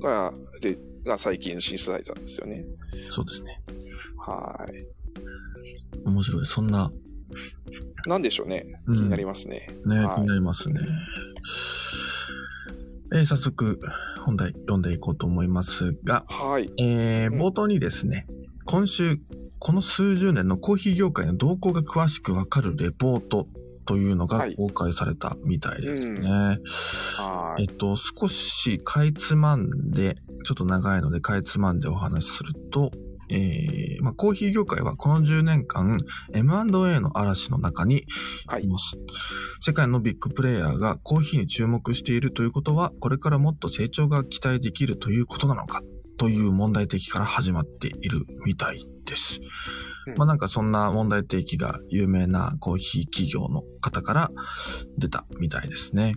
[0.00, 2.64] が、で、が最近のシンセサイザーですよね。
[3.10, 3.62] そうですね。
[4.18, 4.86] はい。
[6.04, 6.46] 面白い。
[6.46, 6.90] そんな、
[8.06, 8.66] なんでしょうね。
[8.86, 9.68] うん気になりますね。
[9.86, 10.80] ね、はい気になりますね。
[13.14, 13.78] えー早速、
[14.24, 16.70] 本題読んでいこうと思いますが、はい。
[16.78, 18.26] えーうん冒頭にですね、
[18.64, 19.18] 今週、
[19.58, 23.46] この数十年のコーヒー業界の動向が詳しくわかるレポート
[23.84, 26.58] というのがはい公開されたみたいですね。
[27.18, 27.62] はい。
[27.62, 32.90] えっと、少しかいつまんで、ちょっと長いのでかいつまんでお話しすると、
[33.32, 35.96] えーまあ、コーヒー業界はこの10年間
[36.34, 38.04] M&A の嵐の中に
[38.46, 38.98] はいいます。
[39.60, 45.82] 世界のビッグプレイヤーがコーヒーに注目しているということは、これからもっと成長が期待できるということなのか
[46.18, 49.40] という問題提起から始まっているみたいです。
[49.40, 54.30] うんまあなんかそんな問題提起が有名なコーヒー企業の方から
[54.98, 56.14] 出たみたいですね。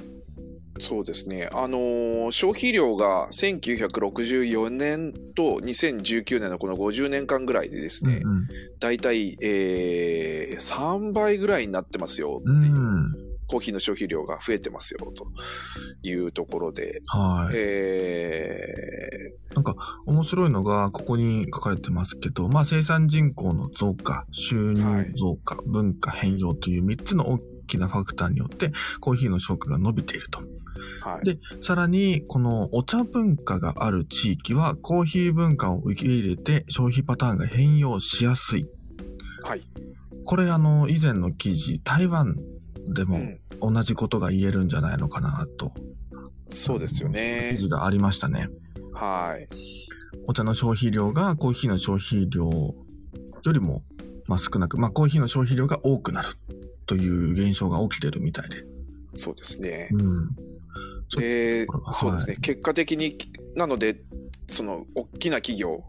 [0.77, 1.49] そうですね。
[1.53, 8.47] あのー消費量が1964年と2019年のこの50年間ぐらいでですね、うん
[8.79, 12.63] だいたい、えー、3倍ぐらいになってますよってうん。
[12.65, 13.13] いう、うん。
[13.47, 15.27] コーヒーの消費量が増えてますよと
[16.01, 17.53] いうところで、はい。
[17.55, 18.99] え
[20.05, 30.41] 面白いのが、ここに書かれてますけど、まあ生産人口の増加、収入増加、文化変容という3つの大きなファクターによって、コーヒーの消費が伸びていると。
[31.05, 38.67] ーはい、で、さらに、このお茶文化がある地域は、コーヒー文化を受け入れて消費パターンが変容しやすい。
[39.43, 39.61] はい。
[40.25, 42.35] これ、あの、以前の記事、台湾
[42.87, 43.17] でも
[43.61, 45.71] うん、同じことが言えるんじゃないのかなと、
[46.47, 47.57] そうですよね記。
[47.57, 48.49] 事がありましたね。
[48.93, 49.47] はい。
[50.27, 52.75] お茶の消費量がコーヒーの消費量よ
[53.51, 53.83] りも、
[54.27, 56.29] まあ、少なく、まあ、コーヒーの消費量が多くなる
[56.85, 58.63] という現象が起きてるみたいで。
[59.15, 59.89] そうですね。
[59.91, 60.29] うん。
[61.17, 62.35] ではい、そうですね。
[62.41, 63.15] 結果的に、
[63.55, 64.01] なので、
[64.47, 65.83] その、大きな企業。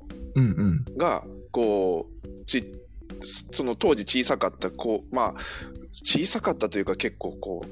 [0.97, 2.65] が、こう、ち、
[3.51, 5.35] その当時小さかった、こう、まあ、
[5.93, 7.69] 小さかったというか結構こう、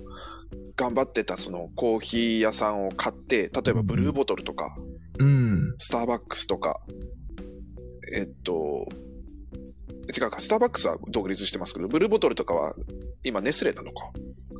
[0.76, 4.76] 頑張ってたそのコーヒー屋さんを買って、例えばブルーボトルとか、
[5.18, 5.74] うん。
[5.78, 6.80] スターバックスとか、
[8.12, 8.86] えっと、
[10.16, 12.74] 違うか、スターバックスは独立してますけど、ブルーボトルとかは
[13.24, 14.10] 今ネスレなのか。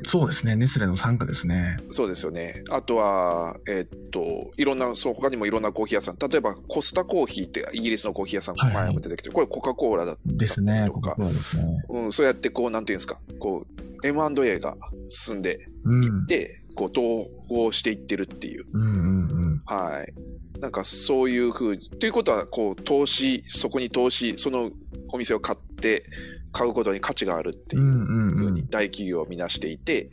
[0.07, 0.57] そうですね。
[0.57, 1.77] ネスレの参加ですね。
[1.91, 2.63] そうですよね。
[2.71, 6.19] あとは、えっと、いろんな、そう、他にもいろんなコーヒー屋さん。
[6.19, 10.91] 例えば、コスタコーヒーってイギリスのコーヒー屋さん、はいはい前も出てきて、これコカ・コーラだですね。
[10.93, 11.85] とかコカ・コーラですね。
[11.89, 14.77] うん、そうやってこう、なんていうんですか、こう、M&A が
[15.09, 16.05] 進んでうん。
[16.05, 18.67] いって、こう、統合していってるっていう。
[18.73, 19.63] うんうんうん。
[19.65, 20.61] はい。
[20.61, 24.71] なんかそういうふうに、ということは、こう、投資、そこに投資、その
[25.09, 26.05] お店を買って、
[26.55, 28.67] 買うことに価値があるっていうふうにうん。
[28.71, 30.11] 大企業を見なしていて、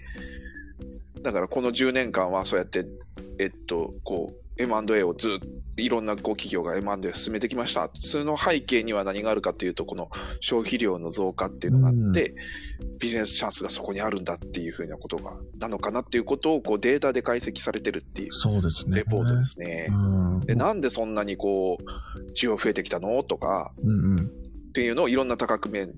[1.22, 2.86] だからこの10年間はそうやって、
[3.40, 7.90] えっと、こう、M&A をずっと、いろんなこう企業が M&A を進めてきました。
[7.94, 10.10] その背景には何があるかというと、この
[10.42, 12.36] 消費量の増加っていうのがあって、
[13.00, 18.98] ビジネスチャンスがそこにあるんだっていうふうなことが、なのかなっていうことをこうデータで解析されてるっていうそうですね。
[18.98, 19.88] レポートですね。
[19.90, 20.40] うん。
[20.42, 23.24] で、なんでそんなにこう、需要増えてきたの？
[23.24, 24.20] とか、うんうん。
[24.20, 25.94] っていうのをいろんな多角面、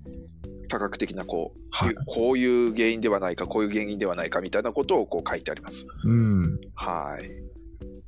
[0.73, 5.85] 多角的なこう、はいこういう原因ではないか、こういう原因ではないかみたいなことをこう書いてあります。
[6.03, 6.59] うん。
[6.73, 7.29] はい。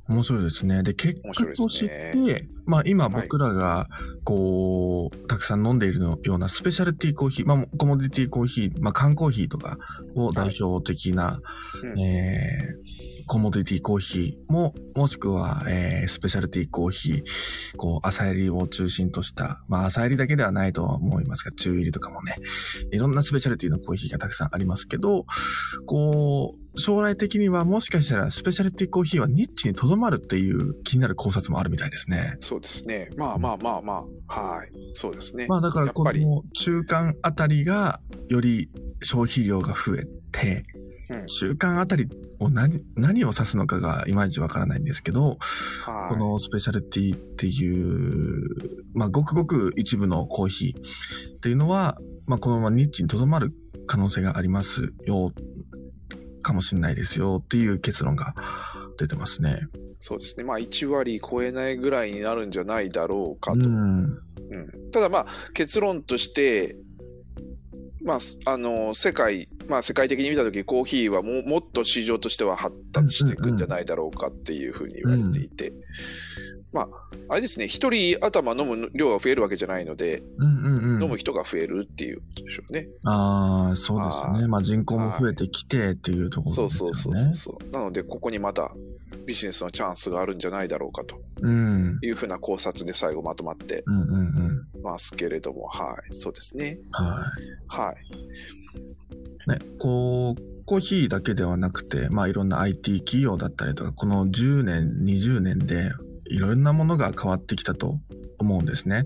[0.08, 0.82] 面白いですね。
[0.82, 3.88] で、結果としですねて、まあ今僕らが、
[4.24, 9.78] こう、たくさん飲んでいるのようなスペシャルティーコーヒー、まあコモディティコーヒー、まあ缶コーヒーとか
[10.14, 11.40] を代表的な、
[11.82, 12.95] うんえー
[13.26, 17.22] コモディティコーヒーも、もしくは、えースペシャルティーコーヒー、
[17.76, 22.36] こう、朝入りを中心とした、まあ朝入りだけではないとは思いますが、中入りとかもね、
[22.92, 25.26] いろんなスペシャルティーのコーヒーがたくさんありますけど、
[25.86, 32.36] こう、将来的にはもしかしたらスペシャルティーコーヒーはニッチにとどまるっていう気になる考察もあるみたいですね。
[32.40, 33.08] そうですね。
[33.16, 34.68] まあまあまあまあ、はい。
[34.92, 35.46] そうですね。
[35.48, 38.70] まあだからこの中間あたりがより
[39.02, 40.85] 消費量が増えて、うん
[41.26, 42.08] 中間あたり
[42.40, 45.38] を何何を指すのかがいまいちわからないんですけど、
[45.84, 53.52] はい、このスペシャルティーっていう、まあごくごく一部のコーヒーっていうのは、まあこのままニッチにとどまる
[53.86, 55.32] 可能性がありますよ、
[56.42, 58.34] かもしれないですよっていう結論が
[58.98, 59.60] 出てますね。
[60.00, 60.44] そうですね。
[60.44, 63.60] まあ1割超えないぐらいになるんじゃないだろうかと。
[63.60, 63.68] うん。
[63.68, 63.72] う
[64.08, 64.20] ん
[64.92, 66.76] ただまあ結論として、
[68.06, 68.14] ま
[68.46, 75.72] あ、あの世界、まあ、世界的に見たときコーヒーはももっと市場としては発達していくんじゃないだろうかっていうふうに言われていて、
[76.72, 76.86] まあ
[77.28, 81.02] あれですね一人頭飲む量が増えるわけじゃないので、うんうんうん。
[81.02, 82.86] 飲む人が増えるっていうことでしょうね。
[83.04, 84.46] ああ、そうですあね。
[84.46, 87.20] まあ人口も増えてきてっていうところですよそうね。
[87.20, 87.72] そうそうそう。
[87.72, 88.70] なのでここにまた
[89.26, 91.98] ビジネスのチャンスがあるんじゃないだろうかとうん。
[92.02, 94.55] いうふうな考察で最後まとまってうんうんうん。
[94.86, 96.14] ますけれどもはい。
[96.14, 96.78] そうですね。
[96.92, 97.32] は
[97.68, 97.96] はい。
[99.48, 99.50] い。
[99.50, 105.92] ね、こう、コーヒーだけではなくて、まあいろんな IT 企業だったりとか、この10年、20年で
[106.28, 108.00] いろんなものが変わってきたと
[108.38, 109.04] 思うんですね。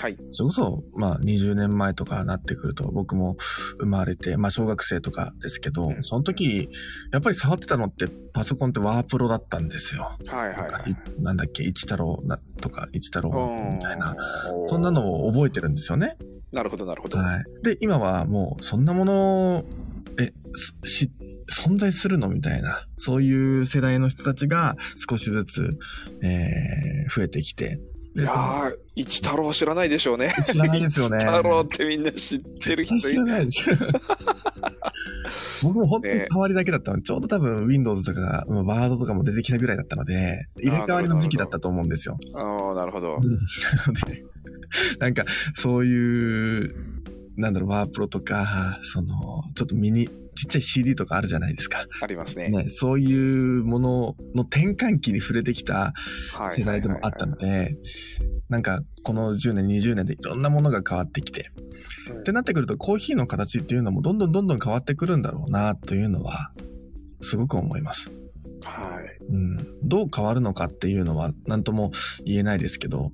[0.00, 3.36] はいそれこそ、まあ20年前とかなってくると、僕も
[3.78, 6.68] 生まれて、まあ小学生とかですけど、うんその時、
[7.12, 10.16] やっぱり触ってたのってパソコンってワープロだったんですよ。
[10.26, 13.30] はいはいはいいなんだっけ、一太郎なとか、一太郎
[13.72, 14.10] みたいな。
[14.10, 16.16] うんそんなのを覚えてるんですよね。
[16.52, 17.44] なるほどなるほど、はい。
[17.62, 19.64] で、今はもう、そんなもの、
[20.20, 21.10] え、すし、
[21.48, 24.76] 存在するのみたいな、そういう世代の人たちが
[25.08, 25.78] 少しずつ、
[26.22, 27.80] えー、増えてきて。
[28.14, 31.18] でいやー一太郎知らないでしょうね知らないですよね。
[31.18, 33.76] 一太郎ってみんな知ってる人い知らないですよ。
[35.62, 42.18] 僕も本当に触りだけだったので、ちょうど多分 Windows とか、ワードとかも出てきたぐらいだったので、入れ替わりの時期だったと思うんですよ。
[42.34, 43.18] ああ、なるほど。
[43.20, 43.30] なの
[44.06, 44.24] で、
[44.98, 46.74] なんか、そういう、
[47.36, 49.14] なんだろう、ワープロとか、その、
[49.54, 51.84] ちょっとミニ、ちっちゃい CD とかあるじゃないですか。
[52.00, 52.48] ありますね。
[52.48, 55.92] ね、そういうものの転換期に触れてきた
[56.32, 57.76] はい世代でもあったので、
[58.48, 61.72] なんかこの10年、20年でいろんなものが変わってきて、うん
[62.20, 66.52] ってなってくるとコーヒーの形っていうのもどんどんどんどん変わってくるんだろうなというのは、
[67.20, 68.10] すごく思います。
[68.64, 69.24] はい。
[69.28, 69.56] うん。
[69.82, 71.90] どう変わるのかっていうのは何とも
[72.24, 73.12] 言えないですけど、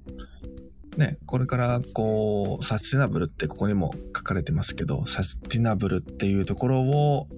[0.96, 7.28] ね、これからこう、サスティナブルってここにも書かれてますけど、サスティナブルっていうところを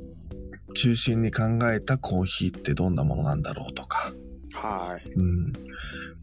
[0.74, 4.12] 中心に考えたコーヒーってどんなものなんだろうとか、
[4.54, 5.10] はい。
[5.10, 5.52] うん。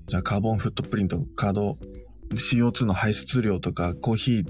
[0.08, 1.78] じゃあカーボンフットプリント、カード、
[2.32, 4.46] CO2 の排出量とかコーヒー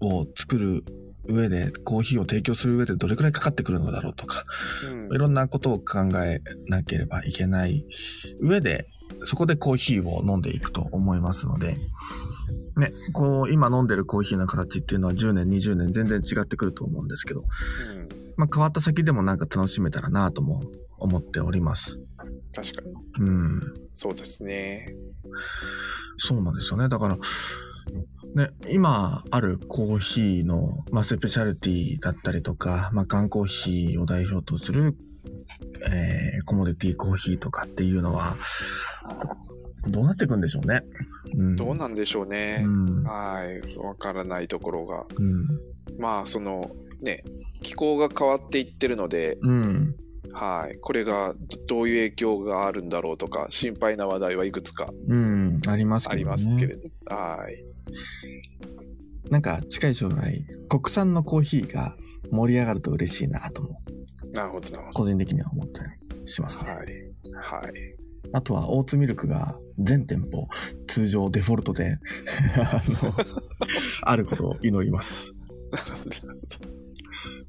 [0.00, 0.82] を作る
[1.28, 4.44] 上で、コーヒーを提供する上でどれくらいかかってくるのだろうとか、
[4.90, 7.84] うんいろんなことを考えなければいけない
[8.40, 8.88] 上で、
[9.26, 11.76] そこでコーヒーを飲んでいくと思いますので、
[12.76, 17.42] ね、こう、今飲んでるコーヒーの形っていうのは10年、20年全然違ってくると思うんですけど、う
[18.22, 20.62] んまあ変わった先でもなんか楽しめたらなとも
[20.98, 21.98] 思っております。
[22.54, 23.26] 確かに。
[23.26, 23.60] うん。
[23.94, 24.94] そうですね。
[26.18, 26.88] そうなんですよね。
[26.88, 27.16] だから、
[28.34, 34.96] ね、今あるコーヒーの、まあ、スペシャルティだったりとか、まあ、缶コーヒーを代表とする、
[35.90, 38.36] えー、コモディティコーヒーとかっていうのは、
[39.88, 40.82] どうなっていくんでしょうね。
[41.36, 41.56] うん。
[41.56, 42.68] どうなんでしょうねう。
[42.68, 43.04] ん。
[43.04, 43.76] はい。
[43.76, 45.04] わからないところが。
[45.16, 45.46] うん。
[45.98, 47.22] まあ、その、ね、
[47.62, 49.94] 気候が変わっていってるので、うん。
[50.32, 50.78] はい。
[50.80, 51.34] これが
[51.66, 55.60] どどういう影響があるんだろうとか、心配な話題はいくつかうん。
[55.66, 56.20] ありますけどね。
[56.20, 56.88] ありますけれど。
[57.14, 57.64] はい。
[59.30, 61.96] なんか近い将来、国産のコーヒーが
[62.30, 63.80] 盛り上がると嬉しいなとも、
[64.36, 65.90] なるほど、なるほ個人的には思ったり
[66.26, 66.64] しますど。
[66.66, 66.72] ね。
[66.72, 67.62] はい。
[67.62, 67.72] はい。
[68.32, 70.48] あとは、オーツミルクが全店舗、
[70.86, 71.98] 通常デフォルトで、
[72.56, 73.14] あの、
[74.02, 75.34] あることを祈ります。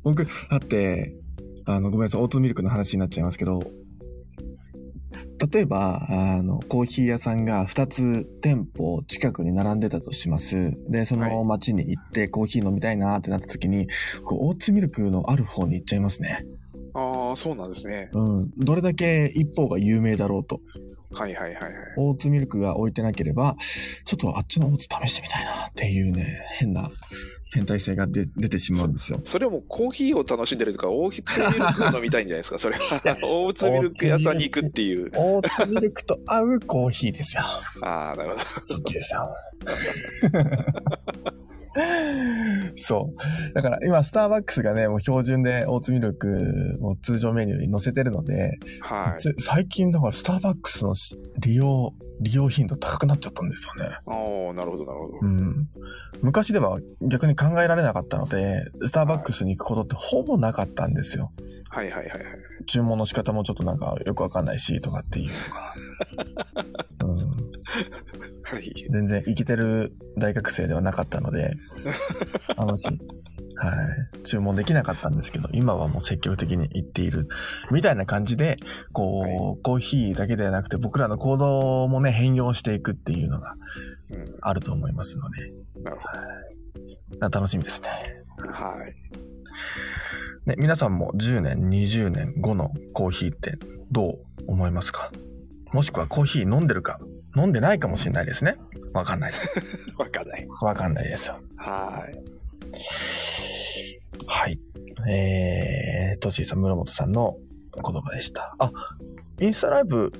[0.04, 1.16] 僕、だって、
[1.66, 3.60] あの、ごめんなさい、オーツミルクの話になっちゃいますけど、
[5.52, 10.74] 例えば、あの、コーヒー屋さんが2つ店舗近くに並んでたとします。
[10.90, 13.88] で、その街に行ってコーヒー飲みたいなってなった時に、
[14.26, 16.44] こうオーツミルクのある方に行っちゃいますね。
[16.98, 18.10] ああ、そうなんですね。
[18.14, 18.52] うん。
[18.58, 20.62] どれだけ一方が有名だろうと。
[21.12, 21.74] はいはいはいはい。
[21.98, 23.56] オーツミルクが置いてなければ、
[24.04, 26.90] ちょっとあっちのオーツ試してみたいなっていうね、変な、
[27.54, 29.20] 変態性が出出てしまうんですよ。
[29.24, 33.02] それはもうコーヒーを楽しんでるとか、オーツミルクを飲みたいんじゃないですか、 それは。
[33.24, 35.12] オーツミルク屋さんに行くっていう。
[35.16, 37.44] オーツミルクと合うコーヒーですよ。
[37.84, 38.42] ああ、なるほど。
[38.62, 39.30] そっちですよ。
[42.76, 43.54] そう。
[43.54, 49.20] だから今、スターバックスがね、もう標準でオーツミルクを通常メニューに載せてるので、はい。
[49.20, 50.94] つ最近だからスターバックスの
[51.40, 53.98] 利用、利用頻度高くなっちゃったんですよね。
[54.06, 55.20] ああ、なるほど、なるほど。
[55.22, 55.70] うん。
[56.22, 61.32] 昔では逆に考えられなかったので、スターバックスに行くことってほぼなかったんですよ。
[61.70, 62.22] はいはいはいはい。
[62.66, 65.32] 注文の仕方もちょっとなんかよくわかんないし、とかっていう
[66.98, 67.08] のが。
[67.08, 67.57] うん、
[68.44, 68.88] はい。
[68.90, 71.56] 全然生きてる大学生ではなかったので、
[72.56, 72.88] あのし、
[73.56, 73.72] は
[74.20, 74.24] い。
[74.24, 77.28] 注文できなかったんですけど、今はもう積極的に行っている。
[77.72, 78.58] みたいな感じで、
[78.94, 83.56] こう、はいコーヒーだけではなくて、僕らの行動もね、変容していくっていうのが
[84.12, 85.52] うん、あると思いますので、
[85.84, 85.92] な
[87.28, 87.90] る楽しみですね。
[88.38, 88.50] ほど。
[88.50, 90.50] はい。
[90.50, 93.58] ね、皆さんも10年、20年後のコーヒーって
[93.92, 95.12] どう思いますか？
[95.74, 97.00] もしくはコーヒー飲んでるか
[97.36, 98.58] 飲んでないかもしれないですね。
[98.94, 99.32] わかんない。
[99.98, 100.48] わかんない。
[100.62, 101.40] わかんないですよ。
[101.56, 102.38] はい。
[104.26, 104.60] はい。
[105.10, 107.38] えー、トシーさん、室本さんの
[107.74, 108.56] 言葉でした。
[108.60, 108.72] あ、
[109.40, 110.12] インスタライブ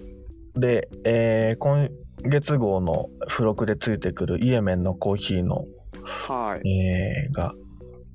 [0.54, 1.90] で、えー、今
[2.24, 5.66] 月号の付録でついてくるイエメンのコーヒーの、
[6.04, 6.70] はい。
[6.70, 7.54] えー、が、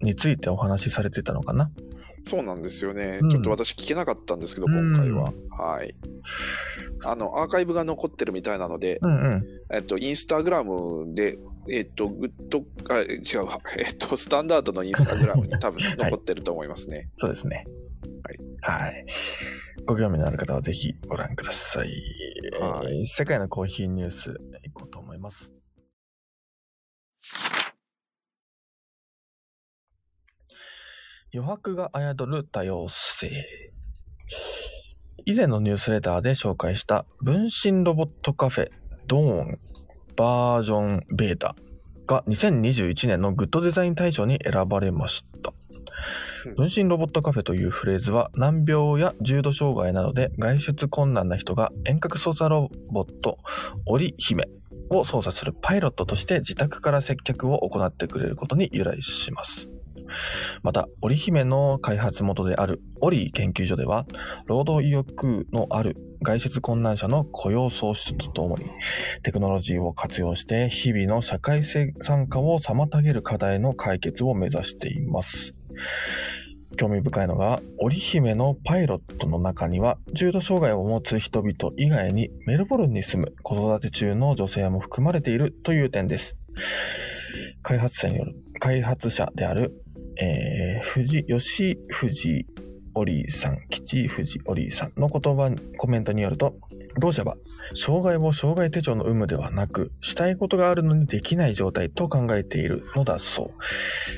[0.01, 1.71] についてお話しされてたのかな？
[2.25, 3.21] そうなんですよね。
[3.23, 5.33] うんちょっと私聞けなかったんですけど、うん今回は。
[5.51, 5.95] はい。
[7.05, 9.45] あの、アーカイブが残ってるみたいなので、うんうん。
[9.73, 17.09] えっと、インスタグラムで、えっと、グッド、あ、違うわ、 えっと、スタンダードのインスタグラムに 多分残ってると思いますね。
[17.19, 17.67] そうですね。
[18.23, 18.83] はい。
[18.83, 19.07] はい。
[19.85, 21.89] ご興味のある方はぜひご覧ください。
[22.61, 25.53] はいえー世界のコーヒーニュースいこうと思います。
[31.35, 33.31] 余白が宿る多様性。
[35.25, 38.71] 以前のニュースレターで紹介した分身ロボットカフェ
[39.07, 39.59] ドーン
[40.15, 41.55] バージョンベータ
[42.07, 45.55] が2021年のグッドデザイン大賞に選ばれました
[46.47, 46.55] うん。
[46.57, 53.39] 分身ロボットカフェというフレーズは難病や重度障害などで外出困難な人が遠隔操作ロボット
[53.87, 54.49] 織姫
[54.91, 59.72] を操作するパイロットとして自宅から接客を行ってくれることに由来します。
[60.63, 64.07] また、織姫の開発元であるオリー研究所では、
[64.47, 68.67] 労働意欲のある外出困難者の雇用創出とともに、
[69.23, 75.55] テクノロジーを活用して日々の社会性参加を妨げる課題の解決を目指しています。
[76.77, 86.37] 興味深いのが、織姫のパイロットの中には、重度障害を持つ人々以外にメルボルンに住む子育て中の女性も含まれているという点です。
[87.63, 89.73] 開発者による、開発者である、
[90.21, 92.47] えー、富士、吉富士
[92.95, 96.55] 織さん、吉井藤織さんの言葉、コメントによると、
[96.99, 97.37] 同社は、
[97.75, 103.53] 障害を障害手帳の有無ではなく、したいことがあるのにできない状態と考えているのだそ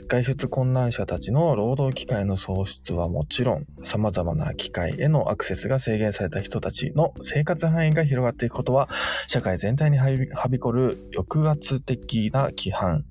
[0.03, 0.07] う。
[0.09, 8.89] 外出困難者たちの労働機会の創出はもちろん、様々な機会へのアクセスが制限された人たちの生活範囲が広がっていくことは、
[9.29, 13.05] 社会全体にはびはびこる抑圧的な規範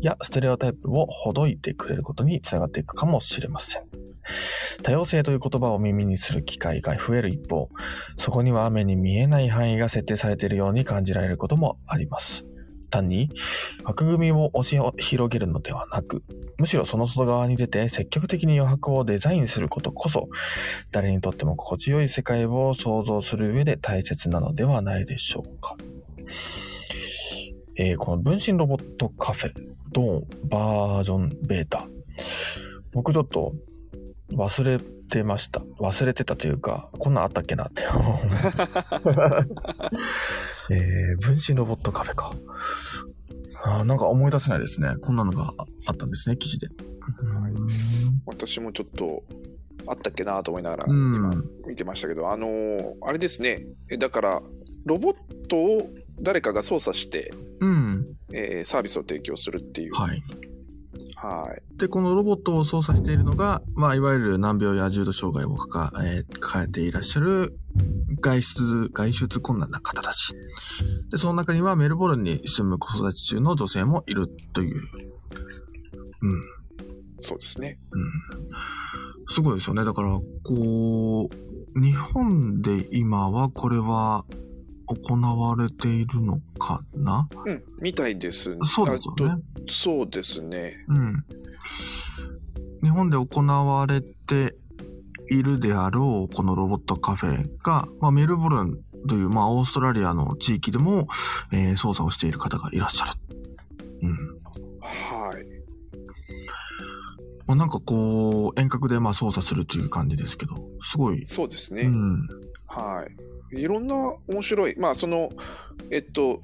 [0.00, 4.13] やステレオタイプをほどいてくれることにつながっていくかもしれません。
[4.82, 7.68] 多様性という言葉を耳にする機会が増える一方、
[8.16, 12.44] そこには目に見えない範囲が設定されているように感じられることもあります。
[12.94, 13.28] 単に
[13.84, 16.22] 枠組みを押し広げるのではなく、
[16.58, 20.28] むしろその外側に出て積極的に余白をデザインすることこそ、
[20.92, 25.76] 誰にとっても心地よい世界を想像する上で大切なのではないでしょうか。
[27.76, 29.52] えーこの分身ロボットカフェ、
[29.90, 31.88] ドーンバージョンベータ。
[32.92, 33.52] 僕ちょっと
[34.32, 34.78] 忘れ
[35.10, 35.60] てました。
[35.80, 37.82] 忘れてたというか、こんなんあったっけなって。
[40.70, 42.32] えー、分身ロボットカフェか。
[43.66, 44.94] あーなんか思い出せないですね。
[45.00, 45.52] こんなのが
[45.86, 46.68] あったんですね、記事で。
[48.26, 49.22] 私もちょっと
[49.86, 51.30] あったっけなと思いながらうん今
[51.66, 54.42] 見てましたけど、あのーあれですねえだから
[54.84, 58.06] ロボットを誰かが操作して、うん。
[58.32, 60.22] えーサービスを提供するっていうはい。
[61.16, 67.58] はいで、このロボットを操作しているのが、まあ、いわゆる難病や重度障害を抱ええー抱えていらっしゃる
[68.20, 70.34] 外出、外出困難な方たち。
[71.10, 74.82] で、その中にはメルボルンに住む子育て中の女性もいるという。
[76.22, 76.42] うん。
[77.20, 78.10] そうですねうん。
[79.30, 79.84] すごいですよね。
[79.84, 84.24] だから、こう、日本で今はこれは
[84.86, 87.28] 行われているのかな？
[87.46, 89.42] うんみたいですそうですよね。
[89.68, 91.24] そうですねうん。
[92.82, 94.54] 日本で行われて
[95.30, 98.78] いるであろう、このロボットカフェが、まあ、メルボルン
[99.08, 101.08] という、まあ、オーストラリアの地域でも、
[101.50, 103.12] えー操作をしている方がいらっしゃる。
[104.02, 104.10] うん。
[104.80, 105.44] はい
[107.46, 111.26] まあ、なんかこう、遠隔でまあ操作するという感じですけど、すごい。
[111.26, 112.28] そうですね、うん。
[112.66, 113.16] はい。
[113.60, 115.30] いろんな面白い、まあその、
[115.90, 116.42] えっと、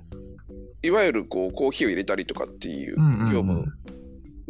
[0.82, 3.66] いわゆるこうコーヒーを入れたりとかっていううんうんうん業務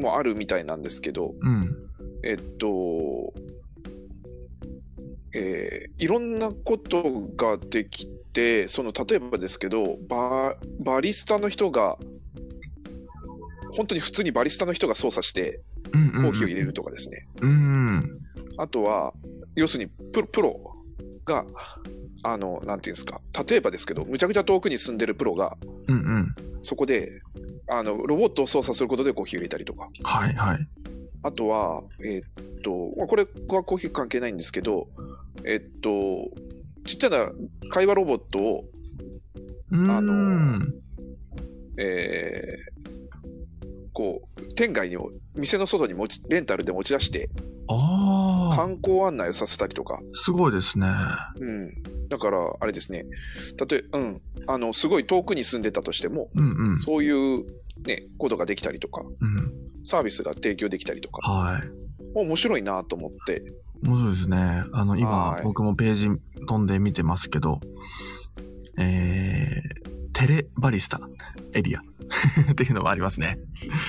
[0.01, 1.77] もあるみたいなんですけど、うん。
[2.25, 3.33] えっと、
[5.35, 7.03] えーいろんなこと
[7.37, 11.99] ができて、その例えばですけど、ババリスタの人が、
[13.77, 15.61] 本当に普通にバリスタの人が操作して
[15.93, 16.23] うんうんうん。
[16.25, 17.27] コーヒーを入れるとかですね。
[17.43, 18.21] うん。
[18.57, 19.13] あとは、
[19.55, 20.59] 要するにプロ
[21.27, 21.45] が、
[22.23, 25.57] あの、なんていうんですか、例えばですけど、むちゃくちゃ遠くに住んでるプロが、
[25.89, 26.35] うんうん。
[26.63, 27.11] そこで、
[27.69, 30.69] あの、ロボットを操作することでコーヒーを入れたりとか、はいはい。
[31.23, 34.89] あとは、えーっと、まあこれはコーヒー関係ないんですけど、
[35.45, 35.91] えっと、
[36.85, 37.31] ちっちゃな
[37.71, 38.65] 会話ロボットを。
[39.73, 40.61] あの
[41.77, 42.81] えー
[43.93, 44.97] こう、店外に、
[45.35, 47.29] 店の外に持ち、レンタルで持ち出して、
[47.73, 50.89] ああ、観光案内をさせたりとか、すごいですね。
[51.39, 51.73] うん。
[52.09, 53.05] だから、あれですね。
[53.71, 54.23] 例え、うん。
[54.49, 56.79] あの、すごい遠くに住んでたとしても、うんうん。
[56.81, 57.45] そういう
[57.87, 59.53] ね、ことができたりとか、うん。
[59.85, 61.63] サービスが提供できたりとか、はい。
[62.15, 63.43] 面白いなと思って、
[63.85, 64.65] 面白いですね。
[64.73, 66.09] あの、今はい、僕もページ
[66.47, 67.61] 飛んで見てますけど、
[68.79, 71.01] えー、テレバリスタ
[71.53, 71.81] エリア
[72.51, 73.39] っていうのもありますね。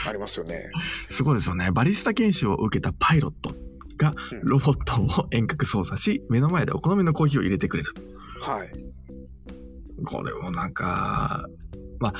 [0.07, 0.69] ありますよね。
[1.09, 1.71] すごいですよね。
[1.71, 3.53] バリスタ研修を受けたパイロット
[4.01, 7.93] がうんロボットを遠隔操作し、目の前でお好みのコーヒーを入れてくれる。
[8.41, 8.69] はい。
[10.03, 11.45] これもなんか、
[11.99, 12.13] まあ、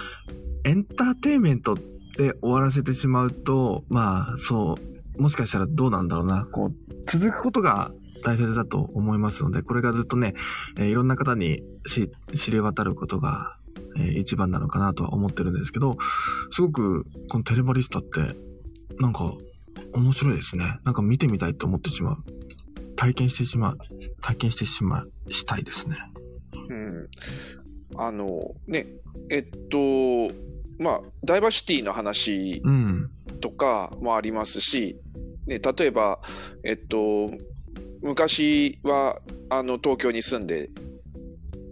[0.64, 1.76] エンターテインメント
[2.18, 4.76] で終わらせてしまうと、まあ、そ
[5.18, 6.46] う、もしかしたらどうなんだろうな。
[6.46, 6.76] こう、
[7.08, 7.92] 続くことが
[8.24, 10.36] 大切だと思いますので、これがずっとね、
[10.78, 13.58] えーいろんな方にし知れ渡ることが
[13.98, 15.98] えー一番なのかなとは思ってるんですけど、
[16.52, 18.36] すごくこのテレバリスタって、
[19.00, 19.34] なんか
[19.94, 20.80] 面白いですね。
[20.84, 22.18] なんか見てみたいと思ってしまう。
[22.96, 23.78] 体験してしまう。
[24.22, 25.98] 体験してしまう、したいですね。
[26.70, 27.08] うん。
[27.98, 28.88] あの、ね、
[29.30, 30.34] えっと、
[30.80, 33.10] まあ、ダイバーシティの話うん。
[33.40, 34.98] とかもありますし、
[35.48, 36.20] ね、例えば、
[36.64, 37.32] えっと、
[38.02, 39.20] 昔は
[39.50, 40.70] あの東京に住んで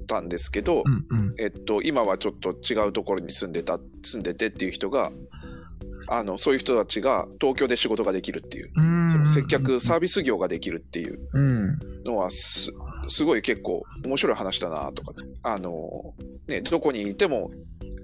[0.07, 1.35] たんですけど、うんうん。
[1.39, 5.11] えっと、今はちょっと違うところに住んでた住んでてっていう人が
[6.07, 11.79] あのそういう人たちが東京で仕事ができるっていう、うんその接客サービス業ができるっていううん。
[12.05, 12.71] のはす
[13.07, 16.13] すごい結構面白い話だなとかねあの
[16.47, 17.51] ねどこにいても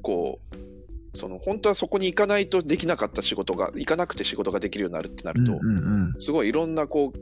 [0.02, 7.20] こうその本当はそこに行かないとできなかった仕事が行かなくて仕事ができるようになるってなると、うんうんすごいいろんなこう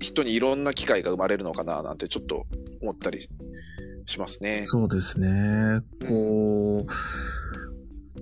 [0.00, 2.44] 人にいろんな機会が生まれるのかななんてちょっと
[2.82, 3.26] 思ったり
[4.04, 4.62] しますね。
[4.64, 5.80] そうですね。
[6.06, 6.86] こう、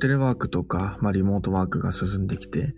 [0.01, 2.75] テレワークとか、まあ、リモートワークが進んできて、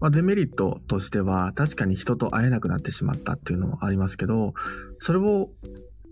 [0.00, 4.54] まあ、デメリットとしては、確かに人と会えなくなってしまったっていうのもありますけど、
[4.98, 5.50] それを、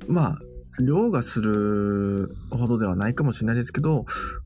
[0.08, 0.38] まあ、
[0.78, 4.04] 凌駕するほどではないかもしれないですけど、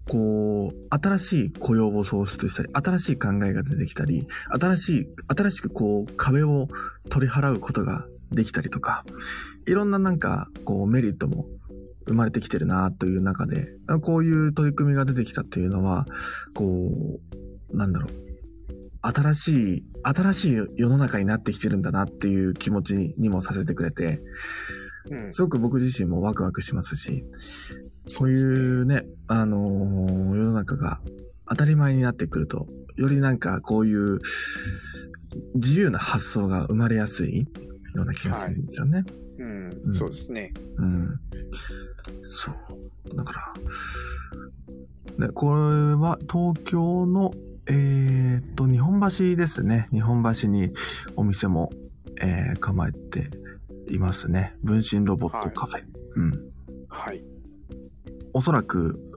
[0.09, 6.69] こう、新しい雇用を創出したり、新しい考えが出てきたり、新しい、新しくこう、壁を
[7.09, 9.05] 取り払うことができたりとか、
[9.67, 11.47] いろんななんか、こう、メリットも
[12.07, 13.69] 生まれてきてるなという中で、
[14.03, 16.07] こういう取り組みが出てきたっていうのは、
[16.55, 17.21] こ
[17.73, 18.31] う、なんだろう。
[19.03, 24.21] 新しい、新しい世の中になってきてるんだなっていう気持ちにもさせてくれて、
[25.11, 27.25] うん、すごく僕自身もワクワクしますし、
[28.07, 31.01] そういうね、あのー世の中が
[31.49, 34.19] 当たり前になってくると、よりなんかこういう
[35.55, 37.41] 自由な発想が生まれやすい
[37.95, 39.05] ような気がするんですよね。
[39.39, 40.53] うんうんそうですね。
[40.77, 41.21] うん。
[42.23, 43.17] そう。
[43.17, 43.55] だか
[45.19, 47.33] ら、ね、これは東京の、
[47.69, 49.89] えーっと、日本橋ですね。
[49.93, 50.73] 日本橋に
[51.17, 51.71] お店も、
[52.21, 53.31] えー構えて
[53.89, 54.55] いますね。
[54.63, 55.83] 分身ロボットカフェ。
[56.17, 56.33] うん。
[56.89, 57.23] はい。
[58.33, 59.10] おそらく、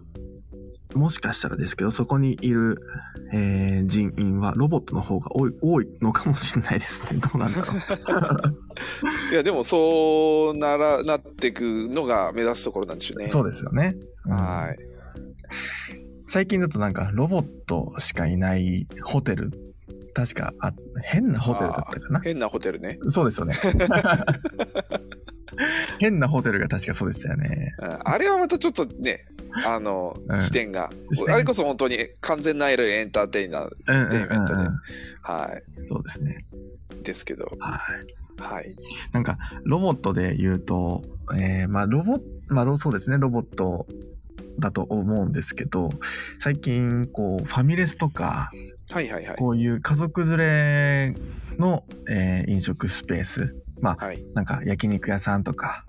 [0.95, 2.81] もしかしたらですけど、そこにいる、
[3.31, 7.19] えー人員はロボットの方が多い、多いのかもしれないですね。
[7.19, 7.75] どうなんだろう。
[9.33, 13.27] いやでもそうならなっていくのが目指すところなんでしょうね。
[13.27, 13.95] そうですよね。
[14.25, 14.77] うんはい。
[16.27, 19.51] 最近だとなんかロボットしかいないホテル、
[20.13, 20.73] 確か、あ、
[21.03, 22.97] 変なホテルだったかな変なホテルね。
[23.09, 23.55] そうですよね。
[25.99, 27.73] 変なホテルが確かそうでしたよね。
[27.79, 29.25] うんあれはまたちょっとね、
[29.65, 34.79] あの、うん視点が視点あれこそ本当に完全なるエンターテイナー、うんうんテイメントでうんうん
[35.21, 35.51] は
[35.87, 36.45] そうですね。
[36.99, 37.03] い。
[37.03, 37.79] ですけど、は
[38.39, 38.41] い。
[38.41, 38.75] はい。
[39.11, 41.03] なんか、ロボットで言うと、
[41.35, 43.87] えー、まあ、ロボまあ、そうですね、ロボット
[44.59, 45.89] だと思うんですけど、
[46.39, 48.51] 最近、こう、ファミレスとか、
[48.89, 49.35] はいはいはい。
[49.37, 51.15] こういう家族連れ
[51.57, 54.25] の、えー飲食スペース、まあ、はい。
[54.33, 55.85] なんか焼肉屋さんとか、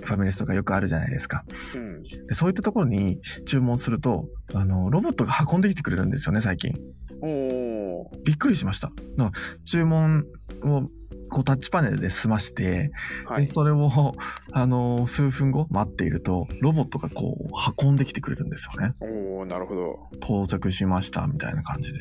[0.00, 1.44] ファミレスとかよくあるじゃないですか。
[1.74, 2.02] うん。
[2.02, 6.72] でそういったところに注文すると、あの、ロボットが運んできてくれるんですよね、最近。
[7.20, 8.88] おーびっくりしました。
[8.88, 9.30] だから
[9.64, 10.24] 注文
[10.62, 10.88] を
[11.32, 12.90] こうタッチパネルで済まして、
[13.26, 13.52] はいで。
[13.52, 14.12] それを、
[14.52, 17.48] あの、数分後待っていると、ロボットがこう
[17.82, 18.94] 運んできてくれるんですよね。
[19.00, 20.08] おーなるほど。
[20.16, 22.00] 到着しました、みたいな感じで。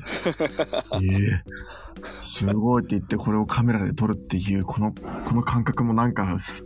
[1.02, 1.44] ええ
[2.22, 4.94] すごいって言ってこれをカメラで撮るっていう、この、
[5.26, 6.66] この感覚もなんか、す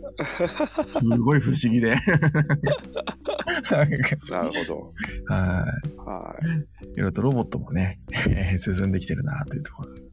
[1.18, 1.94] ごい不思議で。
[4.30, 4.92] なるほど。
[5.32, 5.98] はい。
[5.98, 6.88] はい。
[6.94, 10.05] いろいろとロボットもね、えー進んできてるなというところ。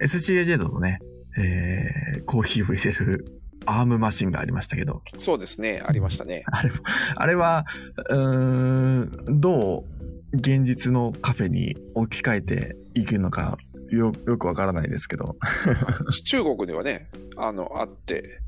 [0.00, 0.98] SCAJ のね、
[1.38, 5.80] えーコーヒーを入れるアームマシンがありましたけど、そうですね。
[5.84, 6.44] ありましたね。
[6.46, 6.70] あれ、
[7.14, 7.66] あれは、
[8.10, 9.84] うーん、ど
[10.32, 13.58] う現実のカフェに置き換えていくのか、
[13.90, 15.36] よ、よくわからないですけど。
[16.24, 18.40] 中国ではね、あの、あって、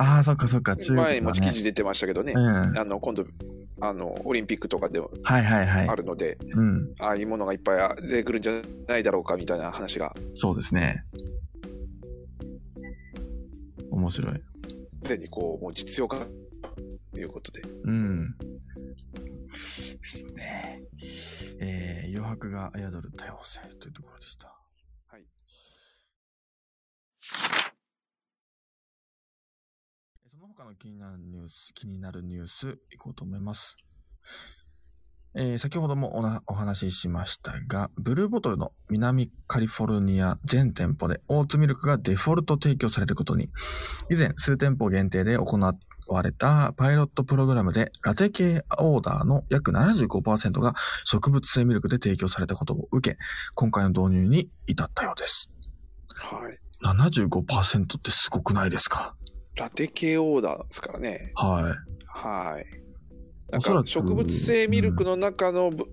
[0.00, 1.02] ああ、そっかそっか、中国、ね。
[1.02, 2.78] 前も記事出てましたけどね、うん。
[2.78, 3.26] あの、今度、
[3.80, 5.96] あの、オリンピックとかでもはいはいはいあ。
[5.96, 6.94] るので、うん。
[7.00, 11.04] ああいうものがいっぱい出てくるんじゃないだろうかみたいな話が、そうですね。
[13.90, 14.42] 面白い。
[15.02, 16.24] すでにこう、もう実用化
[17.12, 17.62] ということで。
[17.84, 18.36] うん。
[18.38, 20.82] ですね。
[21.60, 24.48] えー、余白が宿る多様性というところでした。
[25.08, 25.24] はい。
[30.30, 33.76] その他の気になるニュース、気になるニュース、いこうと思います。
[35.36, 43.50] えー先ほどもおなお話ししましたが、ブルーボトルの南カリフォルニア全店舗でオーツミルクがデフォルト提供されることに、
[44.10, 45.78] 以前数店舗限定で行っ
[46.08, 53.16] われたパイロットプログラムでラテ系オーダーの約75%が植物性ミルクで提供されたことを受け、
[53.54, 55.50] 今回の導入に至ったようです。
[56.16, 56.58] はい。
[56.82, 59.14] 75%ってすごくないですか？
[59.58, 61.32] ラテ系オーダーですからね。
[61.34, 61.62] はい。
[62.06, 62.66] はい。
[63.50, 65.86] なんおそらくか植物性ミルクの中のぶ、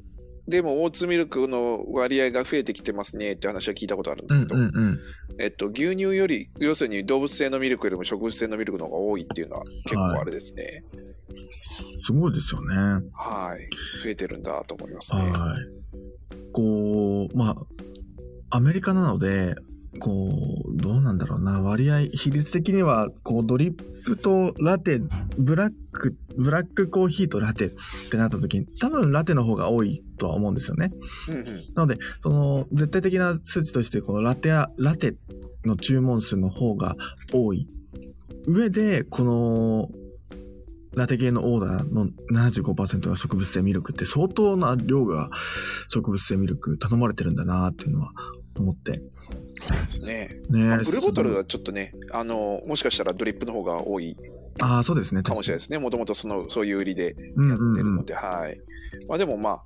[0.47, 4.99] でもオーツミルクの割合が増えてきてますねって話は聞いたことあるんでうんすけど、うんうん。
[5.39, 10.83] えっと、牛乳より、要するに動物性のミルクよりも植物性のミルクの方が多いっていうのは結構あれですね。
[11.97, 12.75] すごいですよね。
[13.13, 14.03] はい。
[14.03, 15.21] 増えてるんだと思いますね。
[15.21, 15.31] はい。
[16.53, 17.55] こう、ま
[18.51, 19.55] あ、アメリカなので、
[19.99, 25.01] こう、どうなんだろうな、割合、比率的には、こう、ドリップとラテ、
[25.37, 27.71] ブラック、ブラックコーヒーとラテっ
[28.09, 30.91] てなった時に、多分ラテの方が多いとは思うんですよね。
[31.29, 31.45] うんうん。
[31.75, 35.15] なので、その、絶対的な数値として、このラテや、ラテ
[35.63, 36.95] の注文数の方が
[37.33, 37.67] 多い。
[38.47, 39.89] 上で、この、
[40.95, 45.29] ラテ系のオーダーの75%が植物性ミルクって相当な量が
[45.89, 48.11] 植物性ミルク頼まれてるんだなっていうのは
[48.57, 49.01] 思って。
[49.55, 50.29] ですね。
[50.49, 54.15] ねルーボトルははちょっとね、あの、もしかしたらドリップの方が多い
[54.59, 55.21] ああ、そうですね。
[55.21, 55.79] かもしれないですね。
[55.79, 58.59] もともとその、そういう売りでうんやってうんうんるので、はい。
[59.07, 59.63] まあでもまあ、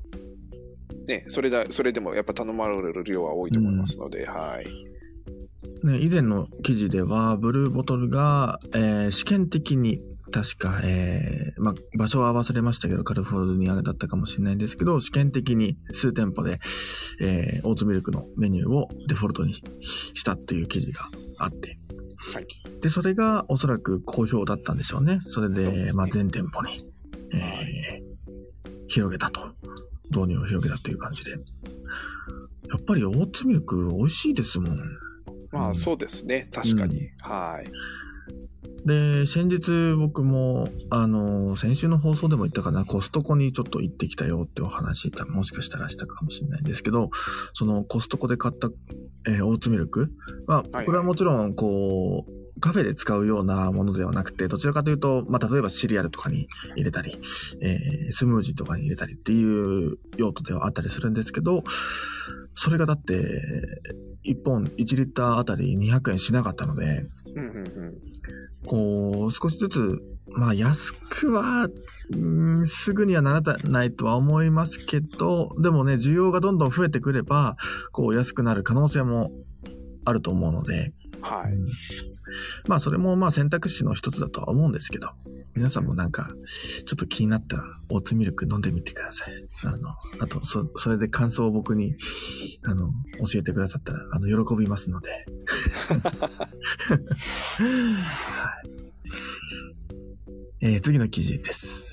[1.07, 5.85] ね、それだ、それでもやっぱ頼まれる量は多いと思いますので、はい。
[5.85, 9.99] ね、以前の記事では、ブルーボトルが、えー試験的に、
[10.31, 16.59] 確か、えーまあ、場所は忘れましたけど、カリフォルニアだったかもしれないんですけど、試験的に数店舗で、
[17.19, 21.79] えーオーツミルクのメニューをデフォルトにしたっていう記事があって。
[22.33, 22.45] はい
[22.81, 25.19] で、それがおそらく好評だったんでしょうね。
[25.21, 26.85] それでまあ、全店舗に、
[27.33, 28.09] えー
[28.89, 29.53] 広げたと。
[30.09, 31.31] 導入を広げたという感じで。
[31.31, 31.37] や
[32.75, 34.79] っぱりオーツミルク美味しいですもん。
[35.51, 37.09] まあそうですね、確かに。
[37.21, 37.69] はい。
[38.85, 47.09] で、先日僕も、あの、先週の放送でも言ったかな、コストコにちょっと行ってきたよってお話、もしかしたらしたかもしれないんですけど、
[47.53, 48.69] そのコストコで買った、
[49.27, 50.11] えーオーツミルク
[50.47, 50.85] は、はい。
[50.85, 57.17] これはもちろん、こう、カフェで使うようなものではなくて、どちらかというと、まあ、例えばシリアルとかに入れたり、
[57.61, 61.63] えースムージーとかに入れたりっていう用途ではあったりするんですけど、
[62.55, 63.13] それがだって、
[64.25, 67.97] 1本1リッターあたり200円しなかったので、うんうんうん。
[68.65, 71.69] こう、少しずつ、まあ安くは、
[72.11, 77.55] うんすぐにはならないとは思いますけど、でもね、需要がどんどん増えてくれば、
[77.91, 79.31] こう安くなる可能性も
[80.05, 81.53] あると思うので、はい。
[82.67, 85.09] まあそれもまあ選択肢の一つだとは思うんですけど、
[85.55, 86.29] 皆さんもなんか、
[86.85, 89.33] ちょっと気になったら、オーツミルク飲んでみてください。
[89.63, 89.89] あの、
[90.21, 91.95] あと、そ、それで感想を僕に、
[92.63, 92.91] あの、
[93.31, 95.25] 教えてくださったら、あの、喜びますので。
[97.59, 98.79] はい
[100.61, 101.88] えー次の記事です。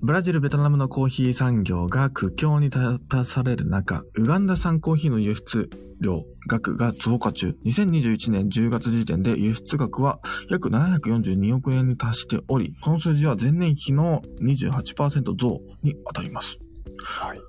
[0.00, 5.68] ブラジル、ベトナムのコーヒー産業が苦境に立たされる中、ウガンダ産コーヒーの輸出
[6.00, 7.56] 量額が増加中。
[7.64, 10.20] 2021年10月時点で輸出額は
[10.50, 16.58] 約742億円に達しており、この数字は前年比の28%増に当たります。
[17.02, 17.40] はい。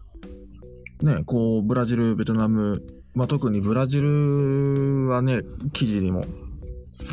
[1.05, 2.81] ね、こう、ブラジル、ベトナム、
[3.13, 5.41] まあ、特にブラジルはね、
[5.71, 6.25] 記事にも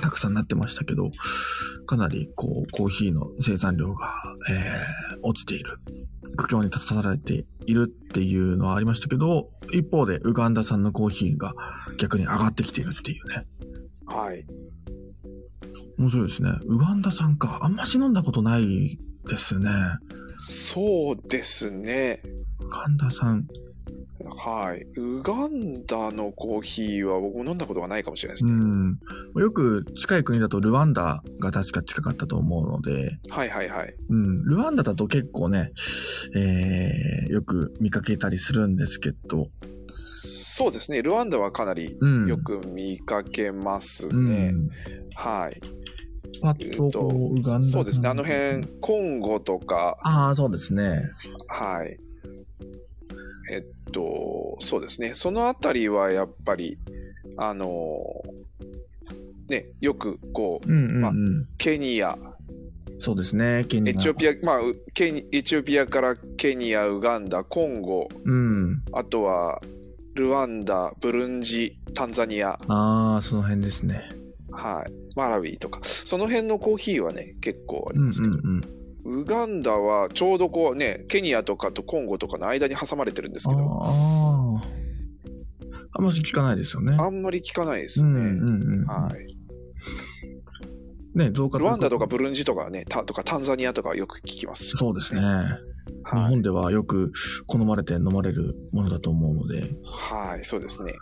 [0.01, 1.11] たくさんなってましたけど、
[1.87, 4.13] かなりこう、コーヒーの生産量が、
[4.49, 5.79] えー落ちている。
[6.37, 11.55] 苦境に立たされているっていうのはありましたけど、一方でウガンダ産のコーヒーが
[11.99, 13.47] 逆に上がってきているっていうね。
[14.07, 14.45] はい。
[15.99, 16.51] 面白いですね。
[16.67, 17.59] ウガンダ産か。
[17.63, 19.71] あんまし飲んだことないですね。
[20.37, 22.23] そうですね。
[22.61, 23.47] ウガンダ産。
[24.25, 24.87] はい。
[24.99, 28.65] ウガンダのコーヒーは僕も飲んだことがないかもしれないですうね。
[28.65, 28.99] ん。
[29.37, 33.95] よく近い国だとルワンダが確か近かったと思うので、はいはいはい。
[34.09, 34.45] うん。
[34.45, 35.73] ルワンダだと結構ね、
[36.35, 39.49] えー、よく見かけたりするんですけど、
[40.13, 41.03] そうですね。
[41.03, 42.27] ルワンダはかなりうん。
[42.27, 44.55] よく見かけますうん、ね。
[45.15, 45.61] はい。
[46.41, 48.09] パッととウガンダ産そうですね。
[48.09, 51.03] あの辺、コンゴとか、ああ、そうですね。
[51.49, 51.99] はい。
[53.51, 55.15] えっと、そうですね。
[55.15, 56.79] そのあたりはやっぱり、
[57.37, 58.23] あの
[59.49, 61.01] ね、よくこう、うんうんうん。
[61.01, 61.13] まあ
[61.59, 62.19] ケニア、
[62.99, 63.65] そうですね。
[63.69, 63.93] ケニア。
[63.93, 68.83] エチオピア、まあ、うケニエチオピアからケニア、ウガンダ、コンゴ、うん。
[68.93, 69.61] あとは
[70.15, 74.09] ルワンダ、ブルンジ、タンザニア、ああ、その辺ですね。
[74.51, 78.61] はい、マラウィとか、その辺のコーヒーはね、結構ありうんうますけど、んうん。
[79.07, 84.77] ウガンダはちょうどこうね、ケニアとかとコンゴとかの間に挟まれてるんですけど、ああ。
[85.99, 86.97] あんまし聞かないですよね。
[86.99, 88.21] あんまり聞かないですよね。
[88.21, 88.85] うんうんうん。
[88.85, 89.37] はい。
[91.17, 94.77] ね、増加ルワンダとかブブルンジとかね、タとかタンザニアとかよく聞きます。
[94.77, 95.21] そうですね。
[95.21, 95.25] 日
[96.17, 96.43] はい本。
[96.43, 97.13] ではよく
[97.47, 100.95] 好まれて飲まれるものだと思うので、はい、そうですね。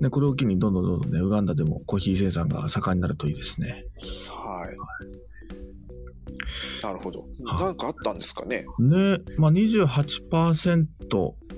[0.00, 3.86] ね、これを機にどんどんどんどんね、ウガンダでもコーヒー生産が盛んになるといいですね。
[4.28, 4.76] はい。
[6.82, 7.20] なるほど。
[7.20, 8.64] はいなんかあったんですかね？
[8.78, 10.86] ね、まあ28%、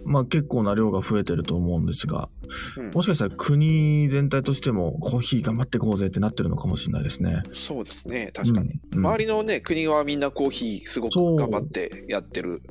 [0.04, 2.28] まあ結構な量が増えてると思うんですが、
[2.76, 7.42] うんもしかしたら国全体としてもコーヒー頑張ってこうぜってなってるのかもしれないですね。
[7.52, 8.30] そうですね。
[8.34, 8.80] 確かに。
[8.92, 8.98] うん。
[8.98, 12.62] うん周りのね、国はみんなコーヒーすごく頑張ってやってる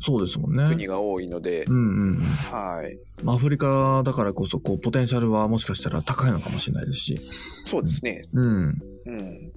[0.00, 0.66] そうですもんね。
[0.68, 2.22] 国が多いのでう、んうんうん。
[2.22, 2.98] はい。
[3.24, 7.20] まあアフリカだからこそ、こう、ポテンシャルはもしかしたら高いのかもしれないですし。
[7.64, 8.22] そうですね。
[8.32, 8.78] うん。
[9.06, 9.52] うん。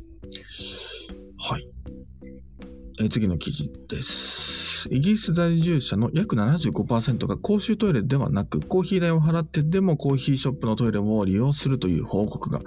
[1.40, 1.68] はい。
[3.00, 4.88] えー次の記事です。
[4.92, 12.60] イギリス在住者の約75%が公衆トイレではなく、コーヒー代を払ってでもコーヒーショップのトイレを利用するという報告が、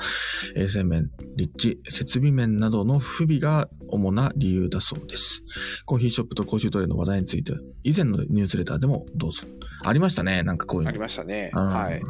[0.57, 5.43] 衛生面、立地、設備面などの不備が主な理由だそうです。
[5.87, 7.53] コーヒーショップと公衆トイレの話題について、
[7.85, 9.45] 以前のニュースレターでもどうぞ。
[9.85, 10.99] ありましたね、なんかこういうのあり。
[10.99, 11.53] ましたね。
[11.55, 12.03] うんはい。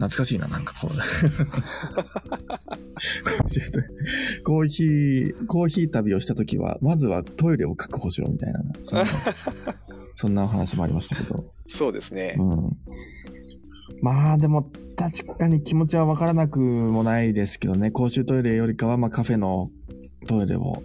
[0.00, 0.94] 懐かしいな、なんかこう。
[4.44, 9.04] コーヒー、コーヒー旅をしたときは、まずはトイレを確保しろみたいな、そんな
[10.16, 11.52] そんなお話もありましたけど。
[11.68, 12.36] そうですね。
[12.38, 12.78] うん。
[14.00, 19.70] まあでも、確かに気持ちはわからなくもないですけどね、公衆トイレよりかは、まあカフェの
[20.26, 20.82] トイレを、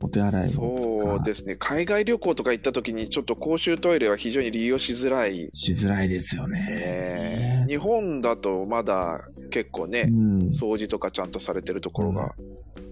[0.00, 1.56] お手洗いそうですね。
[1.58, 7.64] 海外旅行とか行った時にちょっと公衆トイレは非常に利用しづらいしづらいですよねね。。
[7.68, 10.38] 日本だとまだ結構ね、うん。
[10.48, 12.34] 掃除とかちゃんとされてるところが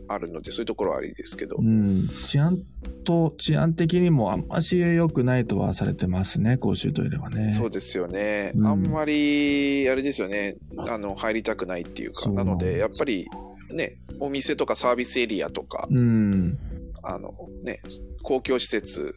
[0.09, 1.57] あるので、そういうところはありですけど。
[1.59, 2.59] うん、治安
[3.05, 7.53] と、治安的にもあんまし良くないとはされてますね、公衆トイレはね。
[7.53, 8.53] そうですよね。
[8.55, 10.57] うんあんまり、あれですよね。
[10.79, 12.31] あの、入りたくないっていうか。
[12.31, 13.29] なので、やっぱり、
[13.72, 16.59] ね、お店とかサービスエリアとか、うん。
[17.09, 17.32] あの、
[17.62, 17.80] ね、
[18.22, 19.14] 公共施設、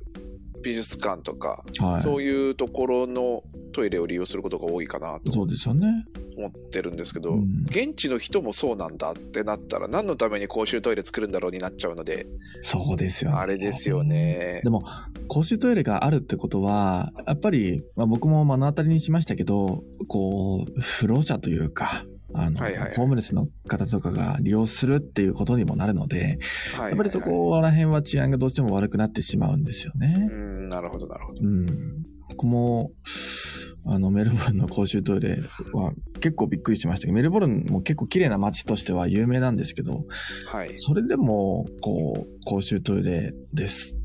[0.63, 2.01] 美術館とか、はい。
[2.01, 6.05] そういうところのトイレを利用することが多いかなとそうですよね。
[6.37, 12.27] 思ってるんですけど、うん現地の人もそうなんだってなったら、何のために公衆トイレ作るんだろうになっちゃうので、
[12.61, 13.37] そうですよね。
[13.37, 14.69] あれですよねで。
[14.69, 14.83] も、
[15.27, 26.39] 公衆トイレがあるってことは、やっぱり、まあ、僕も目の当たりにしましたけど、こう、不老者というか、あの、はいはいはいホームレスの方とかが利用するっていうことにもなるので、
[26.75, 30.29] はいやっぱりそこら辺は治安がどうしても悪くなってしまうんですよね。
[30.29, 31.41] うん、なるほど、なるほど。
[31.41, 31.65] うん。
[32.29, 32.91] 僕も、
[33.85, 35.39] あの、メルボルンの公衆トイレ
[35.73, 40.05] は結構びっくりしましたけど、メルボルンも結構綺麗な街としては有名なんですけど、
[40.47, 40.73] はい。
[40.77, 43.97] それでも、こう、公衆トイレです。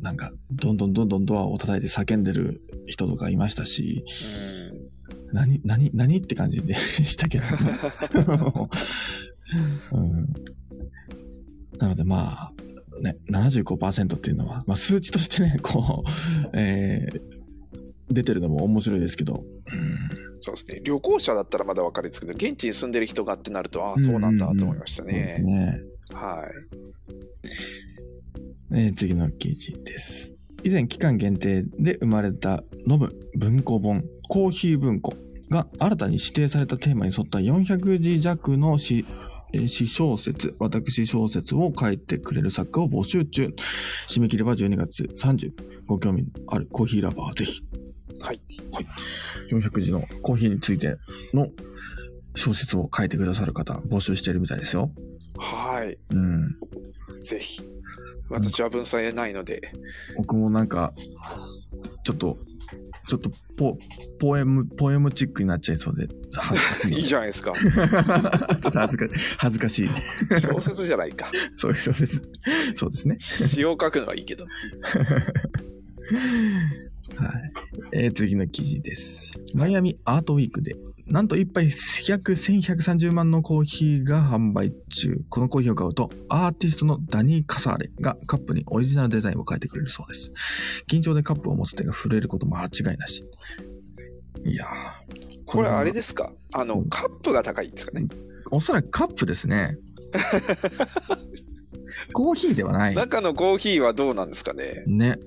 [0.00, 4.04] なんか、どんどんどんどんドアを叩いて叫んでる人とかいましたし、
[4.58, 4.63] うん
[5.34, 6.74] 何、何、何って感じで
[7.04, 7.44] したけど、
[9.92, 10.32] うん。
[11.78, 12.52] なのでまあ、
[13.02, 17.20] ね、75%っていうのは、まあ数値としてね、こう、えー、
[18.08, 20.80] 出てるのも面白いですけど、うんそうですね。
[20.84, 25.52] 旅行者だったらまだ分かるんですけど、現地に住んでる人がってなると、ああ、そうなんだと思いましたそうですね。
[25.52, 25.80] ね。
[26.12, 27.48] はい。
[28.76, 30.34] えー次の記事です。
[30.62, 34.04] 以前期間限定で生まれた飲む文庫本、
[34.34, 35.14] コーヒー文庫
[35.48, 39.06] が新たに指定されたテーマに沿った400字弱の詩
[39.86, 43.54] 小説、私小説を書いてくれる作家を募集中。
[44.08, 45.52] 締め切りは12月30。
[45.86, 47.62] ご興味のあるコーヒーラバーはぜひ。
[48.18, 48.40] はい。
[48.72, 48.86] はい。
[49.52, 50.96] 400字のコーヒーについて
[51.32, 51.46] の
[52.34, 54.90] 小説を書いてくださる方募集しているみたいですよ。
[55.38, 55.96] はい。
[56.10, 56.56] うん。
[57.20, 57.62] ぜひ。
[58.30, 59.60] 私は文才ないので、
[60.16, 60.92] 僕もなんか、
[62.02, 62.38] ちょっと、
[63.06, 63.76] ちょっとポ、
[64.18, 66.08] ポエム、ポエムチックになっちゃいそうで。
[66.34, 66.54] は
[66.88, 67.52] いいじゃないですか。
[67.54, 67.70] ちょ
[68.68, 69.06] っと恥ずか
[69.38, 69.88] 恥ずかしい。
[70.40, 71.30] 小説じゃないか。
[71.56, 72.22] そういうそうです。
[72.74, 73.16] そうですね。
[73.18, 74.44] 詩を書くのはいいけど。
[74.44, 74.50] は
[77.30, 77.52] い。
[77.92, 79.32] えー次の記事です。
[79.54, 80.74] マイアミアートウィークで、
[81.06, 81.70] なんと一杯
[82.08, 85.20] 約1130万のコーヒーが販売中。
[85.28, 90.32] このコーヒーを買うと、アーティストのダニー・カサーレがカップにオリジナルデザインを変えてくれるそうです。
[90.88, 93.24] 緊張でカップを持つ手が震えることも間違いなし。
[94.46, 96.32] いやーこれあれでですか？
[96.52, 98.06] あの、うんカップが高いんですかね？
[98.50, 99.76] おそらくカップですね。
[102.12, 102.94] コーヒーではない。
[102.94, 104.84] 中のコーヒーはどうなんですかね？
[104.86, 105.18] ね。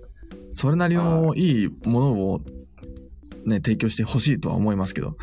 [0.54, 2.42] それなりのいいものを
[3.46, 5.16] ね、提供してほしいとは思いますけど。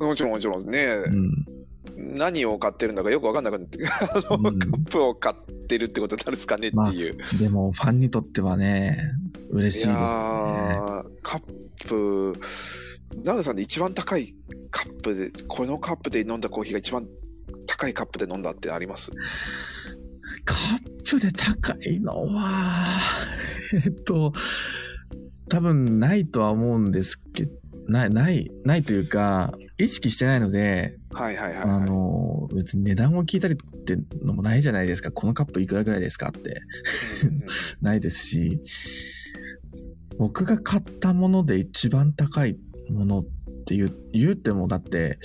[0.00, 1.46] もちろんもちろんね、うん。
[1.96, 5.36] 何を買ってるんだかよくわかんなくなって、あの、うんカップを買っ
[5.66, 7.18] てるってことになるんですかねっていう。
[7.38, 9.12] でも、ファンにとってはね、
[9.50, 9.98] 嬉しいですやね。
[9.98, 11.42] ーカッ
[11.86, 12.34] プ、
[13.24, 14.34] 長野さんで一番高い
[14.70, 17.06] カップで、このカップで飲んだコーヒーが一番
[17.66, 19.10] 高いカップで飲んだってあります？
[20.44, 23.00] カップで高いのは、
[23.84, 24.32] えっと、
[25.48, 27.52] 多分ないとは思うんですけど、
[27.88, 31.70] ない、ない、ないというか、意識してないので、はいはいはい、はい。
[31.70, 35.10] あの、別に値段を聞いたりってのもないじゃないですか。
[35.10, 36.60] このカップいくらぐらいですかって。
[37.80, 38.60] ないですし、
[40.18, 42.58] 僕が買ったもので一番高い
[42.90, 43.24] ものっ
[43.66, 45.18] て言う言ってもだって、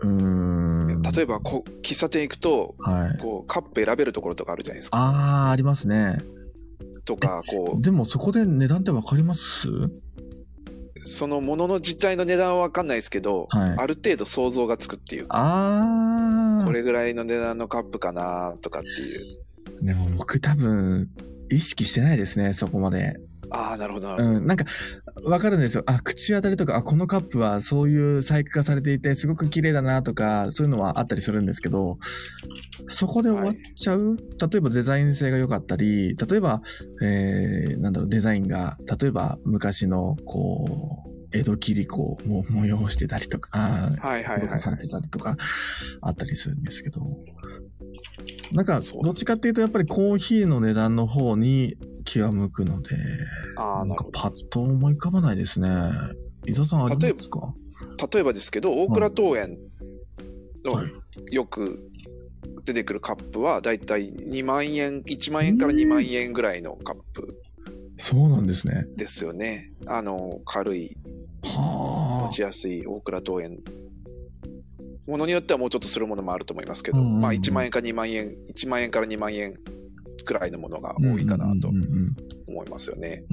[0.00, 1.02] うーん。
[1.02, 3.18] 例えばこう喫茶店行くとはい。
[3.18, 4.98] こうカップ選べるところとかあるじゃないですか。
[4.98, 6.18] あー、ありますね。
[7.04, 9.68] とかこでもそこで値段ってわかります？
[9.68, 10.01] う
[11.02, 16.66] そのものの実態の値段は分かんないですけど、はいある程度想像がつくっていうかあー。
[16.66, 19.38] これぐらいの値段のカップかなとかっていう。
[19.82, 21.08] でも僕多分、
[21.50, 23.16] 意識してないですね、そこまで。
[23.50, 24.16] ああなるほど。
[24.16, 24.64] うん、なんか、
[25.24, 25.82] わかるんですよ。
[25.86, 31.98] あ、口当たりとか、あ、このカップはそういう細工がされていて、すごく綺麗だなとか、そういうのはあったりするんですけど、
[32.88, 36.62] そこで終わっちゃう、例えばデザイン性が良かったり、例えば、
[37.02, 42.18] えー、なんだろう、デザインが、例えば昔の、こう、江戸切子を
[42.50, 44.48] 催してたりとか、あーはいはいはい。
[44.48, 45.36] 施されてたりとか
[46.02, 47.00] あったりするんですけど、
[48.52, 52.90] なんか、どっちかっていうと、やっぱりコーヒーの値段の方に気が向くので、
[53.56, 53.96] ああなん。
[53.96, 55.68] かパッと思い浮かばないですね。
[56.46, 57.54] 伊田さんありますか？
[58.12, 59.56] 例えばですけど大倉桃園
[60.64, 61.90] のはいよく
[62.64, 67.36] 出てくるカップはだいたい2万円1万円から2万円ぐらいのカップ
[67.96, 68.86] そうなんですね。
[68.96, 69.72] ですよね。
[69.86, 70.96] あの軽い
[71.44, 73.58] は持ちやすい大倉桃園
[75.06, 79.54] ものによってはもうちょっとするものもあると思いますけど、うんうんうんまあ1万円か2万円1万円から2万円
[80.24, 80.94] くらいのものがあ。
[80.98, 81.68] 多いかなと
[82.48, 83.24] 思いますよね。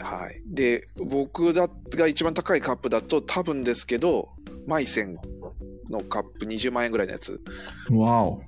[0.00, 4.30] はい、で僕だが一番高いカップだと多分ですけど
[4.66, 5.16] マイセン
[5.90, 7.40] のカップ20万円ぐらいのやつ
[7.90, 8.42] うんわお。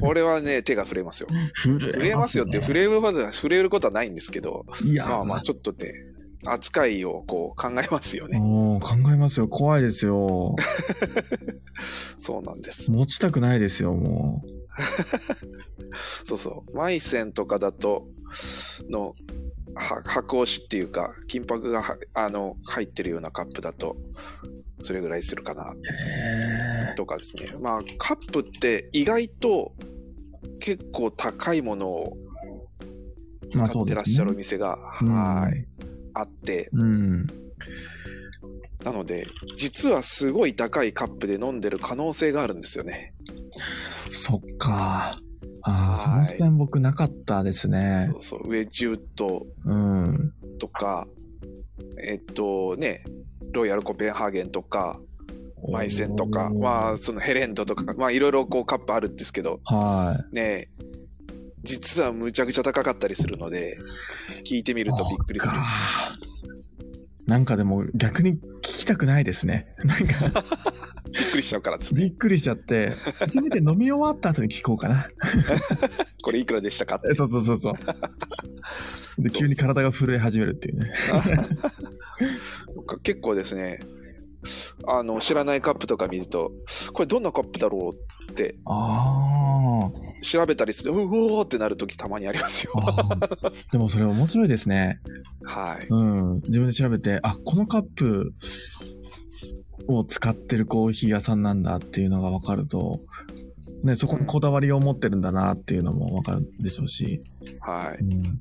[0.00, 1.28] これはね手が触れますよ
[1.62, 5.92] 震触れますよって触れれることは触れることはないんですけどいや、まあまあちょっとね
[6.46, 9.48] 扱いをこう考えますよね考えますよ。
[9.48, 10.54] 怖いですよ。
[12.18, 14.44] そうなんです持ちたくないですよ、も
[16.24, 16.76] そうそう。
[16.76, 18.06] マイセンとかだと
[18.88, 19.14] の
[19.74, 23.96] は白押しっていうか金箔がはあの入ってるようなカップだと
[24.82, 25.74] それぐらいするかな。
[26.96, 27.48] とかですね。
[27.60, 29.72] まあカップって意外と
[30.60, 32.16] 結構高いものを
[33.52, 35.08] 使ってらっしゃるお店が、うん。
[35.08, 35.66] はい。
[36.14, 36.68] あって。
[36.72, 37.22] うん。
[38.84, 39.26] なので
[39.56, 43.14] 実はすごい高いカップで飲んでる可能性があるんですよね、
[44.12, 45.18] そっか。
[45.66, 48.18] ああ、そはいの視点僕なかったですねそ。
[48.18, 50.32] うそうウェッジウッドうん。
[50.58, 51.06] とか
[52.02, 53.02] えっとね
[53.52, 54.98] ロイヤルコペンハーゲンとか
[55.70, 60.34] マイセンとかまあそのヘレンドとかまあいろいろこうカップあるんですけどはい。
[60.34, 60.68] ね
[61.62, 63.78] 実はむちゃくちゃ高かったりするので
[64.44, 65.52] 聞いてみるとびっくりする
[67.26, 69.74] なんかでも逆に聞きたくないですね。
[69.84, 70.44] なんか
[71.10, 72.92] びっくりしちゃうからですねびっくりしちゃって、
[73.30, 75.08] せめて飲み終わった後に聞こうかな。
[76.22, 79.22] これいくらでしたかってえそうそうそうそう。
[79.22, 80.92] で、急に体が震え始めるっていうね。
[83.02, 83.80] 結構ですね
[84.86, 86.52] あの知らないカップとか見ると
[86.92, 89.90] これどんなカップだろうってあ
[90.22, 92.72] 調べたりするとうおーってなる時たまにありますよ。
[93.70, 95.00] でもそれ面白いですね。
[95.44, 96.34] はいうん。
[96.46, 98.32] 自分で調べて、あ、このカップ
[99.86, 103.00] を使ってるコーヒー屋さんなんだっていうのが分かると、
[103.82, 107.22] ね、そこにこだわりを持ってるんだなっていうのも分かるでしょうし。
[107.60, 108.40] はいうん。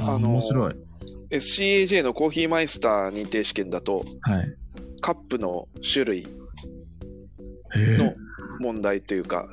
[0.00, 0.74] ああのー面白い。
[1.30, 4.54] SCAJ のコーヒーマイスター認定試験だとはい。
[5.00, 6.39] カップの種類へ
[7.76, 8.16] のえ。
[8.58, 9.46] 問題というか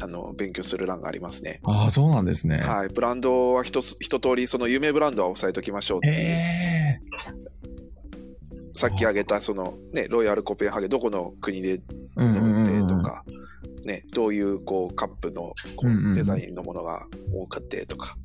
[0.00, 2.58] あの勉強する欄がありますねああ、そうなんですね。
[2.58, 7.00] はいブランドは一つ一通りその有名ブランドは押さえときましょうってへいうえ。
[8.74, 11.80] さっき挙げたそのねロイヤルコペンハーゲンどこの国で
[12.16, 13.24] うんうんうんうんでとか、
[13.84, 15.52] ね、どういうこうカップの
[16.14, 18.16] デザインのものが多かってとか、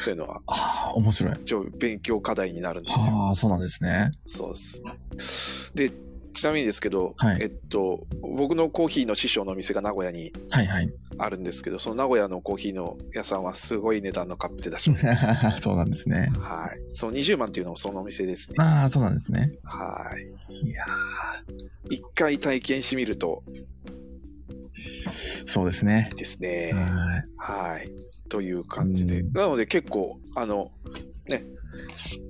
[0.00, 1.34] そういうのはああ、面白い。
[1.40, 3.16] 一応勉強課題になるんですよ。
[3.16, 4.12] はあ、そうなんですね。
[4.26, 5.72] そうです。
[5.74, 5.90] で、
[6.32, 10.90] ちなみにですけど、はいえっと、僕のコーヒーの師匠のお店が名古屋にはいはい。
[11.18, 15.06] あるんですけど、その名古屋のコーヒーの屋さんはすごい値段のカップで出します。
[15.60, 16.32] そうなんですね。
[16.38, 16.80] はい。
[16.94, 18.56] その20万っていうのもそのお店ですね。
[18.58, 19.52] ああ、そうなんですね。
[19.64, 20.66] はい。
[20.66, 20.84] いや
[21.90, 26.16] 一回体験してみるとーそうですねいい。
[26.16, 26.72] ですね。
[27.36, 27.70] はい。
[27.72, 27.90] はい。
[28.28, 29.20] という感じで。
[29.20, 30.70] うんなので結構、あの、
[31.28, 31.44] ね、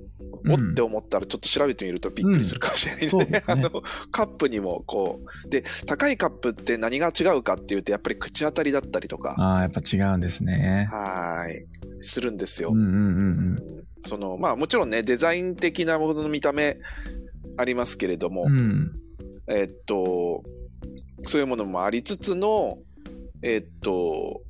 [0.49, 3.25] おって思ったらちょっと調べてみるとびっくりするかもしれないそうね。
[3.25, 3.69] ですねあの、
[4.11, 10.87] カップにもこう、で、高いカップって何が違うかっていうと、やっぱり口当たりだったりとか、ああ、やっぱ違うんですね。
[10.91, 11.65] はい、
[12.01, 12.71] するんですよ。
[12.71, 12.87] うんうんう
[13.55, 16.77] んその、まあもちろんね、デザイン的なものの見た目
[17.57, 18.59] ありますけれども、うん。
[18.59, 18.91] うん。
[19.47, 20.43] えっと、
[21.27, 22.79] そういうものもありつつの、
[23.43, 24.41] えっと、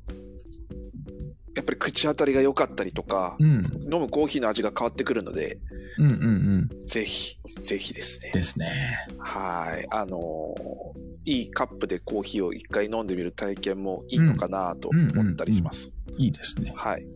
[1.54, 3.62] やっぱり口当たりが良かったりとか、うん。
[3.92, 5.58] 飲むコーヒーの味が変わってくるので、
[5.98, 6.86] うんうんうん。
[6.86, 8.30] ぜひ、ぜひですね。
[8.32, 9.06] ですね。
[9.18, 9.86] はい。
[9.90, 15.94] あのーいいカップでコーヒーを一回飲んでみる体験もいいのかなと思ったりします。
[16.18, 16.72] いいですね。
[16.74, 17.06] はい。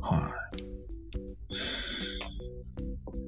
[0.00, 0.62] はい。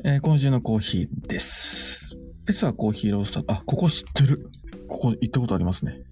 [0.05, 2.17] えー今週のコーヒーです。
[2.47, 4.49] ペスはコーヒーロースター、あ、ここ知ってる。
[4.87, 6.03] ここ行ったことありますね。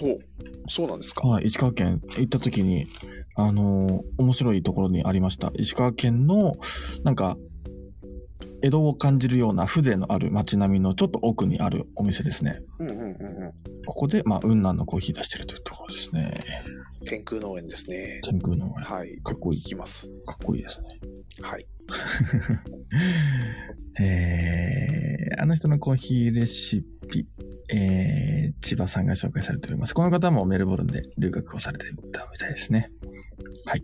[0.00, 0.18] ほう。
[0.68, 1.26] そうなんですか。
[1.28, 2.88] はい、石川県行った時に、
[3.34, 5.52] あのー面白いところにありました。
[5.56, 6.54] 石川県の、
[7.02, 7.36] なんか、
[8.62, 12.62] 江戸を感じるような風情のある街並みのちょっと奥にあるお店ですね。
[12.78, 13.14] うんうんうんうん。
[13.84, 16.40] ここで、まあ、雲南のコーヒー出してるというところですね。
[17.04, 18.20] 天空農園ですね。
[18.24, 19.18] 天空の、かはい。
[19.22, 20.08] かっこいい聞きます。
[20.08, 20.12] っ
[20.42, 20.86] こいいですね。
[21.42, 21.66] はい。
[24.00, 27.28] えー、あの人のコーヒーレシピ、
[27.68, 29.94] えー、千葉さんが紹介されております。
[29.94, 32.90] この方もメルボルンで留学をされていたみたいですね。
[33.64, 33.82] はい。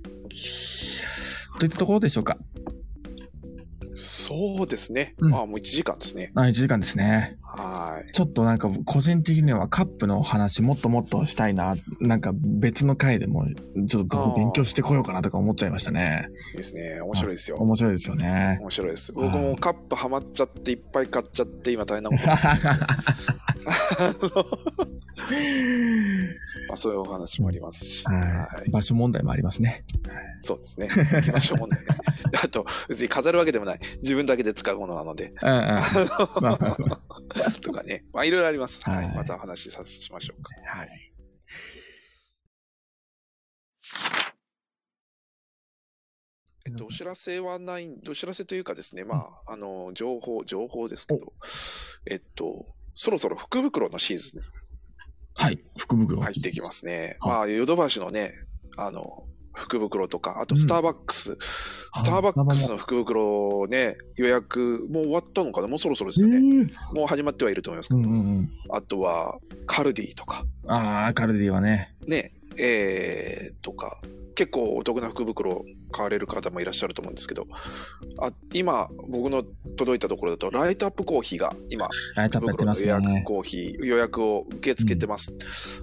[1.59, 2.39] といったところでしょうか。
[3.95, 5.15] そうですね。
[5.19, 6.33] うんあもう1時間ですね。
[6.35, 7.37] あ、1時間ですね。
[7.43, 8.13] はい。
[8.13, 11.77] ちょっとなんか個人的にはカップの話もっともっとしたいな。
[12.01, 13.45] なんか別の回でも
[13.87, 16.29] ちょっと勉強してこようかなとか思っちゃいましたね。
[16.57, 17.01] ですね。
[17.01, 17.57] 面白いですよ。
[17.57, 18.59] 面白いですよね。
[18.61, 19.13] 面白いです。
[19.13, 22.27] はい僕もカップハマっちゃっていっぱい買っちゃって今大変なこと。
[26.69, 28.05] まあそういうお話もありますし。
[28.05, 28.13] は。
[28.15, 28.21] は
[28.65, 28.71] いい。
[28.71, 29.85] 場所問題もありますね。
[30.41, 30.89] そうですね。
[30.89, 31.79] 行きましょうもんね。
[32.43, 33.81] あと、別に飾るわけでもない。
[34.03, 35.33] 自分だけで使うものなので。
[37.63, 38.05] とかね。
[38.13, 38.81] まあいろいろあります。
[38.83, 38.93] は。
[38.93, 40.53] はいいまたお話しさしましょうか。
[40.65, 40.89] はい。
[46.67, 51.33] えっと、お知らせはない、お知らせというかですね、まあ、あの、情報、情報ですけど、
[52.07, 54.47] えっと、そろそろ福袋のシーズンに
[55.35, 55.59] はい。
[55.79, 56.21] 福袋。
[56.21, 57.17] 入ってきますね。
[57.21, 58.35] はいまあ、ヨドバシのね、
[58.77, 61.37] あの、福袋とか、あとうんスターバックス、
[61.95, 65.69] スターバックスの福袋ね、予約、もう終わったのかな？
[65.69, 66.37] もうそろそろですよね。
[66.37, 68.51] うんもう始まってはいると思いますけど、うんうん。
[68.71, 71.95] あとは、カルディとか、ああ、カルディはね。
[72.07, 74.01] ね、えー、とか、
[74.35, 77.47] 結構お得な福袋買われる方もいらっしゃると思うんですけど、
[78.19, 79.43] あ今、僕の
[79.77, 82.57] 届いたところだと、ライトアップコーヒーが今、ライトアップ。
[82.57, 85.33] コーヒー、予約を受け付けてます。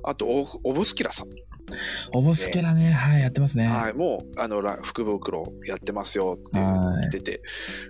[0.04, 1.28] あと、オオブスキラさん。
[2.14, 3.68] おぼすけらね、はい、やってますね。
[3.68, 7.42] はい、もう、あの、ら福袋やってますよっていうのはいが来てて、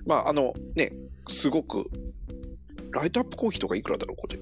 [0.05, 0.93] まあ、あの、ね、
[1.27, 1.89] すごく、
[2.91, 4.39] ライトアップコーヒーとかいくらだろう、これ。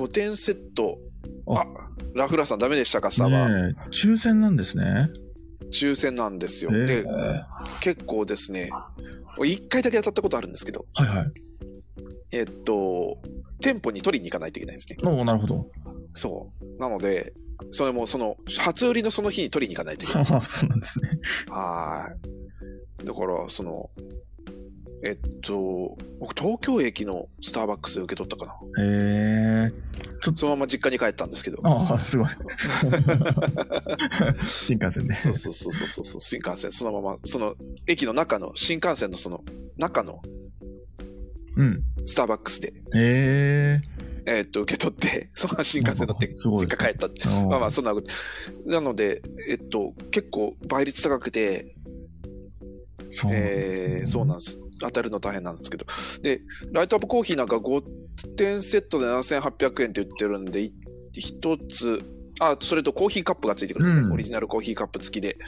[0.00, 0.98] 5点セット。
[1.48, 1.66] ああ、
[2.14, 3.48] ラフラーさんダメでしたか、スタバ。
[3.90, 5.10] 抽選なんですね。
[5.72, 6.70] 抽選なんですよ。
[6.70, 7.04] で、
[7.80, 8.70] 結構ですね、
[9.38, 11.32] 1回だけ当たったことあるんですけど、はいはい。
[12.32, 13.18] えっと、
[13.60, 14.98] 店舗に取りに行かないといけないんですね。
[15.02, 15.66] おなるほど。
[16.14, 16.80] そう。
[16.80, 17.32] なので、
[17.70, 20.26] それもその、初売りのその日に取りに行かないといけない。
[20.30, 21.10] ああ、そうなんですね。
[21.48, 22.08] は
[23.02, 23.06] い。
[23.06, 23.90] だから、その、
[25.02, 28.54] えっと、僕、東京駅のスターバックスで受け取ったかな。
[28.82, 29.72] へえ。
[30.34, 31.58] そのまま実家に帰ったんですけど。
[31.62, 32.28] ああ、すごい。
[34.48, 35.14] 新幹線で。
[35.14, 37.54] そうそうそうそうそう、新幹線、そのまま、その、
[37.86, 39.44] 駅の中の、新幹線のその、
[39.76, 40.20] 中の
[41.56, 41.82] うん。
[42.04, 43.80] スターバックスで、へえ。
[44.26, 47.26] えっと、受け取って、 そのまま新幹線乗って、 実家帰ったって。
[47.28, 48.10] ままあまあ、そんなこと。
[48.66, 51.76] なので、えっと、結構倍率高くて、
[53.10, 54.60] そうなんですねえーそうなんです。
[54.80, 55.86] 当たるの大変なんですけど。
[56.22, 57.82] で、ライトアップコーヒーなんか5
[58.36, 60.72] 点セットで7800円って言ってるんで、い
[61.14, 62.02] 一つ、
[62.40, 64.02] あ、それとコーヒーカップがついてくるんですね。
[64.02, 65.38] うんオリジナルコーヒーカップ付きで。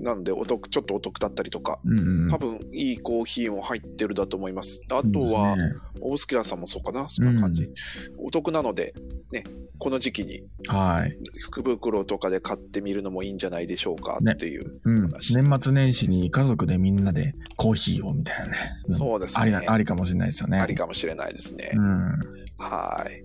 [0.00, 1.78] なので、お得、ちょっとお得だったりとか。
[1.84, 2.28] うんうん。
[2.28, 4.80] 多分、いいコーヒーも入ってるだと思います。
[4.90, 7.08] あとは、ねオブスキラーさんもそうかな。
[7.08, 7.64] そんな感じ。
[7.64, 7.74] うん
[8.18, 8.94] お得なので、
[9.32, 9.44] ね、
[9.78, 11.16] この時期にはい。
[11.40, 14.80] 福袋とかで買ってみるのもいいんじゃないでしょうかねっていう。
[14.84, 15.10] うん。
[15.10, 18.58] 年末年始に家族でみんなでコーヒーをみたいなね。
[18.90, 20.58] んそうですねありなありかもしれないですよね。
[20.58, 21.70] ありかもしれないですね。
[21.74, 22.18] うん。
[22.58, 23.22] はい。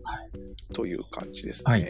[0.74, 1.72] という感じですね。
[1.72, 1.82] はい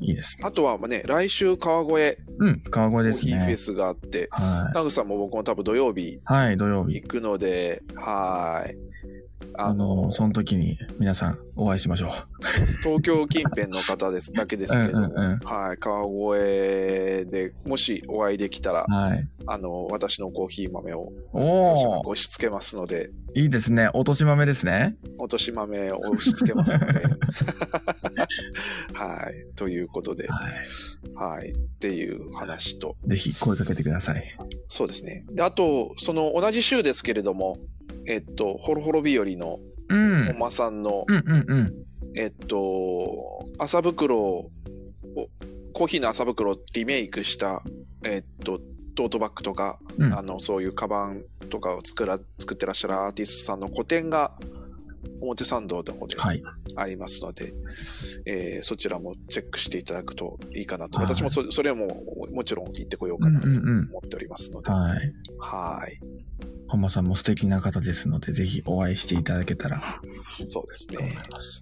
[0.00, 0.44] いいですね。
[0.46, 2.62] あとはまあね、来週川越うん。
[2.70, 3.32] 川コー越ですね。
[3.32, 6.20] ヒーフェスがあって、はナグさんも僕も多分土曜日い。
[6.24, 6.94] はい、土曜日。
[6.94, 8.76] 行くので、はい。
[9.54, 12.10] あの、その時に皆さんお会いしましょう。
[12.82, 19.28] 東京近辺の方ですだけですけども、 うんうんうんはい、川越でもしお会いできたら、はい。
[19.46, 23.88] あの、私のコーヒー豆を押し付けますので、いいですね。
[23.94, 24.96] 落とし豆ですね。
[25.18, 27.02] 落とし豆を押し付けますので、
[28.94, 30.40] はい、ということで、は
[31.14, 33.10] はい、っていう話と、い。
[33.10, 34.36] ぜひ声かけてください。
[34.68, 35.24] そうですね。
[35.30, 37.58] で、あと、その同じ週ですけれども、
[38.08, 40.26] えっと、ホロホロ日和のうん。
[40.26, 41.72] 本間さんの、うんうんうん。
[42.14, 44.50] えっと、麻袋を、
[45.74, 47.62] コーヒーの麻袋をリメイクした、
[48.04, 48.60] えっと、
[48.94, 54.32] トートバッグとか、うんあの、そういうカバンとかを作ら、作ってらっしゃるアーティストさんの個展が、
[55.20, 56.42] 表参道の方ではい。
[56.76, 57.52] ありますので、
[58.26, 60.98] えーそちらもチェックしていただくといいかなと。
[60.98, 61.88] はい私もそそれも
[62.32, 63.88] もちろん行ってこよううんかなとうんうん。
[63.90, 65.12] 思っておりますので、はい。
[65.38, 66.00] はい。
[66.68, 70.02] 本間さんも素敵な方ですので、ぜひお会いしていただけたら
[70.44, 71.16] そうですね。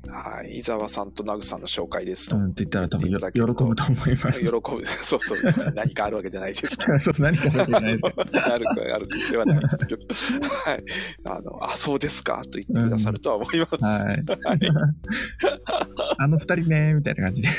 [0.08, 0.58] はい。
[0.58, 2.36] 伊沢さんとナグさんの紹介ですと。
[2.36, 4.40] うんって言ったら多分喜ぶと思います。
[4.40, 4.60] 喜ぶ。
[5.02, 5.40] そうそう。
[5.74, 6.98] 何かあるわけじゃないですけど。
[7.00, 7.82] そう、何かわけない。
[7.92, 10.06] あるかあるではないですけど。
[10.42, 10.84] はい。
[11.24, 13.84] あの、あ、そうですかと言ってくださるとは思います。
[13.84, 14.04] はい。
[14.04, 14.14] は
[14.56, 14.60] い
[16.18, 17.48] あの二人ね、みたいな感じで。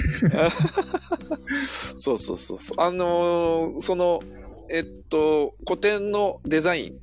[1.95, 2.81] そうそうそうそう。
[2.81, 4.21] あのーその、
[4.69, 6.93] えっと、古典のデザイン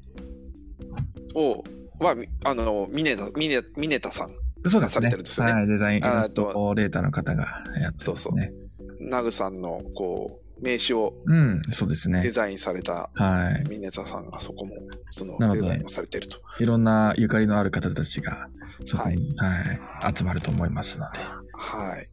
[1.34, 1.64] を、
[1.98, 8.52] は、みあの、ミネタ、ミネ、ミネタさん、されそうですねてるんですよねはい、デザイン、イあーラストレーターの方がやってますね。
[9.00, 12.22] ナグさんの、こう、名刺をうん、そうですね。
[12.22, 13.68] デザインされたはい。
[13.68, 14.76] ミネタさんがそこも、
[15.10, 16.38] そのデザインをされてると。
[16.60, 18.48] いろんなゆかりのある方たちが、
[18.84, 21.18] そこに、はい、集まると思いますので。
[21.52, 22.08] はい。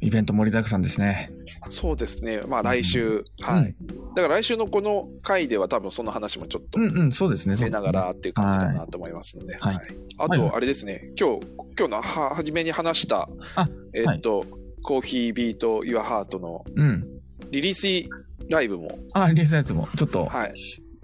[0.00, 1.30] イベント盛りだくさんですね。
[1.68, 2.42] そうですね。
[2.46, 3.74] まあ来週、はい。
[4.14, 7.56] だから来週のこの回では多分その話もちょっとうんうん、そうですね。
[7.56, 9.56] 出ながらっていう感じかなと思いますので。
[9.56, 9.86] はいはい
[10.18, 11.46] あはいはいと、あれですね、今日、
[11.78, 14.44] 今日のは、初めに話したあ、えっと、
[14.82, 17.06] コーヒービート Your Heart のうん。
[17.50, 18.08] リリース
[18.48, 20.54] ライブも、あ、リリースのやつも、ちょっと、はい。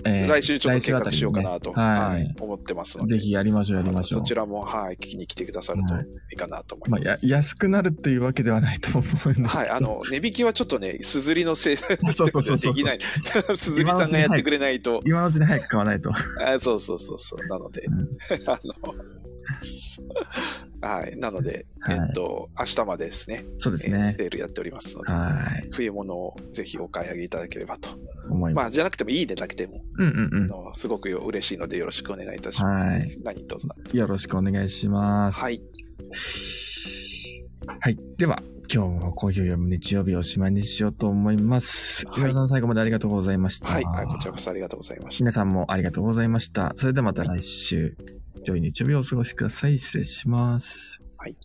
[0.04, 3.16] えー来週ちょっと計画しようかなと、ねははいい思ってますので。
[3.16, 4.20] ぜひやりましょう、やりましょう。
[4.20, 7.28] そちらも、はい、聞きに来てくださるといはいいかなと思いまあ、ます。
[7.28, 9.42] や安くなるというわけではないと思うんで。
[9.48, 12.98] はい、あの、値引きはちょっとね、すずりのせいできない。
[13.56, 15.00] すずりさんがやってくれないと。
[15.04, 16.10] 今のうちに早く買わないと。
[16.10, 17.46] あそうそうそうそう。
[17.46, 17.94] なので、うん
[18.48, 18.94] あの、
[20.80, 21.16] はい。
[21.16, 24.14] なので、はいえっと、明日までですね、そうですえーね。
[24.18, 25.30] セールやっておりますので、は
[25.64, 25.68] い。
[25.72, 27.90] 冬物をぜひお買い上げいただければと。
[28.28, 28.64] 思います。
[28.64, 32.84] まあ、じゃなくてもいいねだけでも、うんうんあのすごくよ嬉しいのでよろしくお願いいたします。
[32.84, 34.00] はい何卒なんですうん。
[34.00, 35.40] よろしくお願いします。
[35.40, 35.62] はい。
[37.80, 37.98] はい。
[38.18, 38.38] では、
[38.72, 42.06] 今日もコーヒーを読む日曜日をおしまいにしようと思います。
[42.06, 43.68] はいさん最後までありがとうございました。
[43.68, 43.84] はい。
[43.84, 45.24] はいこちらこそありがとうございました。
[45.24, 46.72] 皆さんもありがとうございました。
[46.76, 47.96] それではまた来週、
[48.44, 49.78] 良い日曜日をお過ごしください。
[49.78, 51.02] 失礼します。
[51.16, 51.36] はい。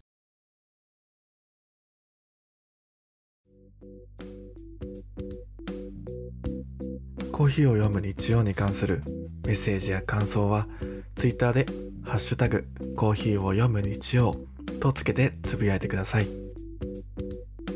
[7.32, 9.03] コーヒーを読む日曜に関する
[9.45, 10.67] メッセージや感想は、
[11.15, 11.65] ツイッターで、
[12.03, 14.36] ハッシュタグ、コーヒーを読む日曜
[14.80, 16.49] とつけてつぶやいてください。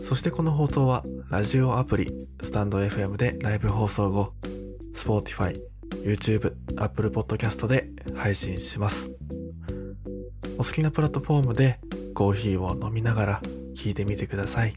[0.04, 4.34] そしてこの放送は、ラジオアプリ、スタンド FM でライブ放送後、
[4.93, 5.60] Spotify、
[6.04, 9.10] YouTube、Apple Podcast で配信します。
[10.58, 11.80] お好きなプラットフォームで
[12.14, 13.41] コーヒーを飲みながら
[13.76, 14.76] 聞いてみてください。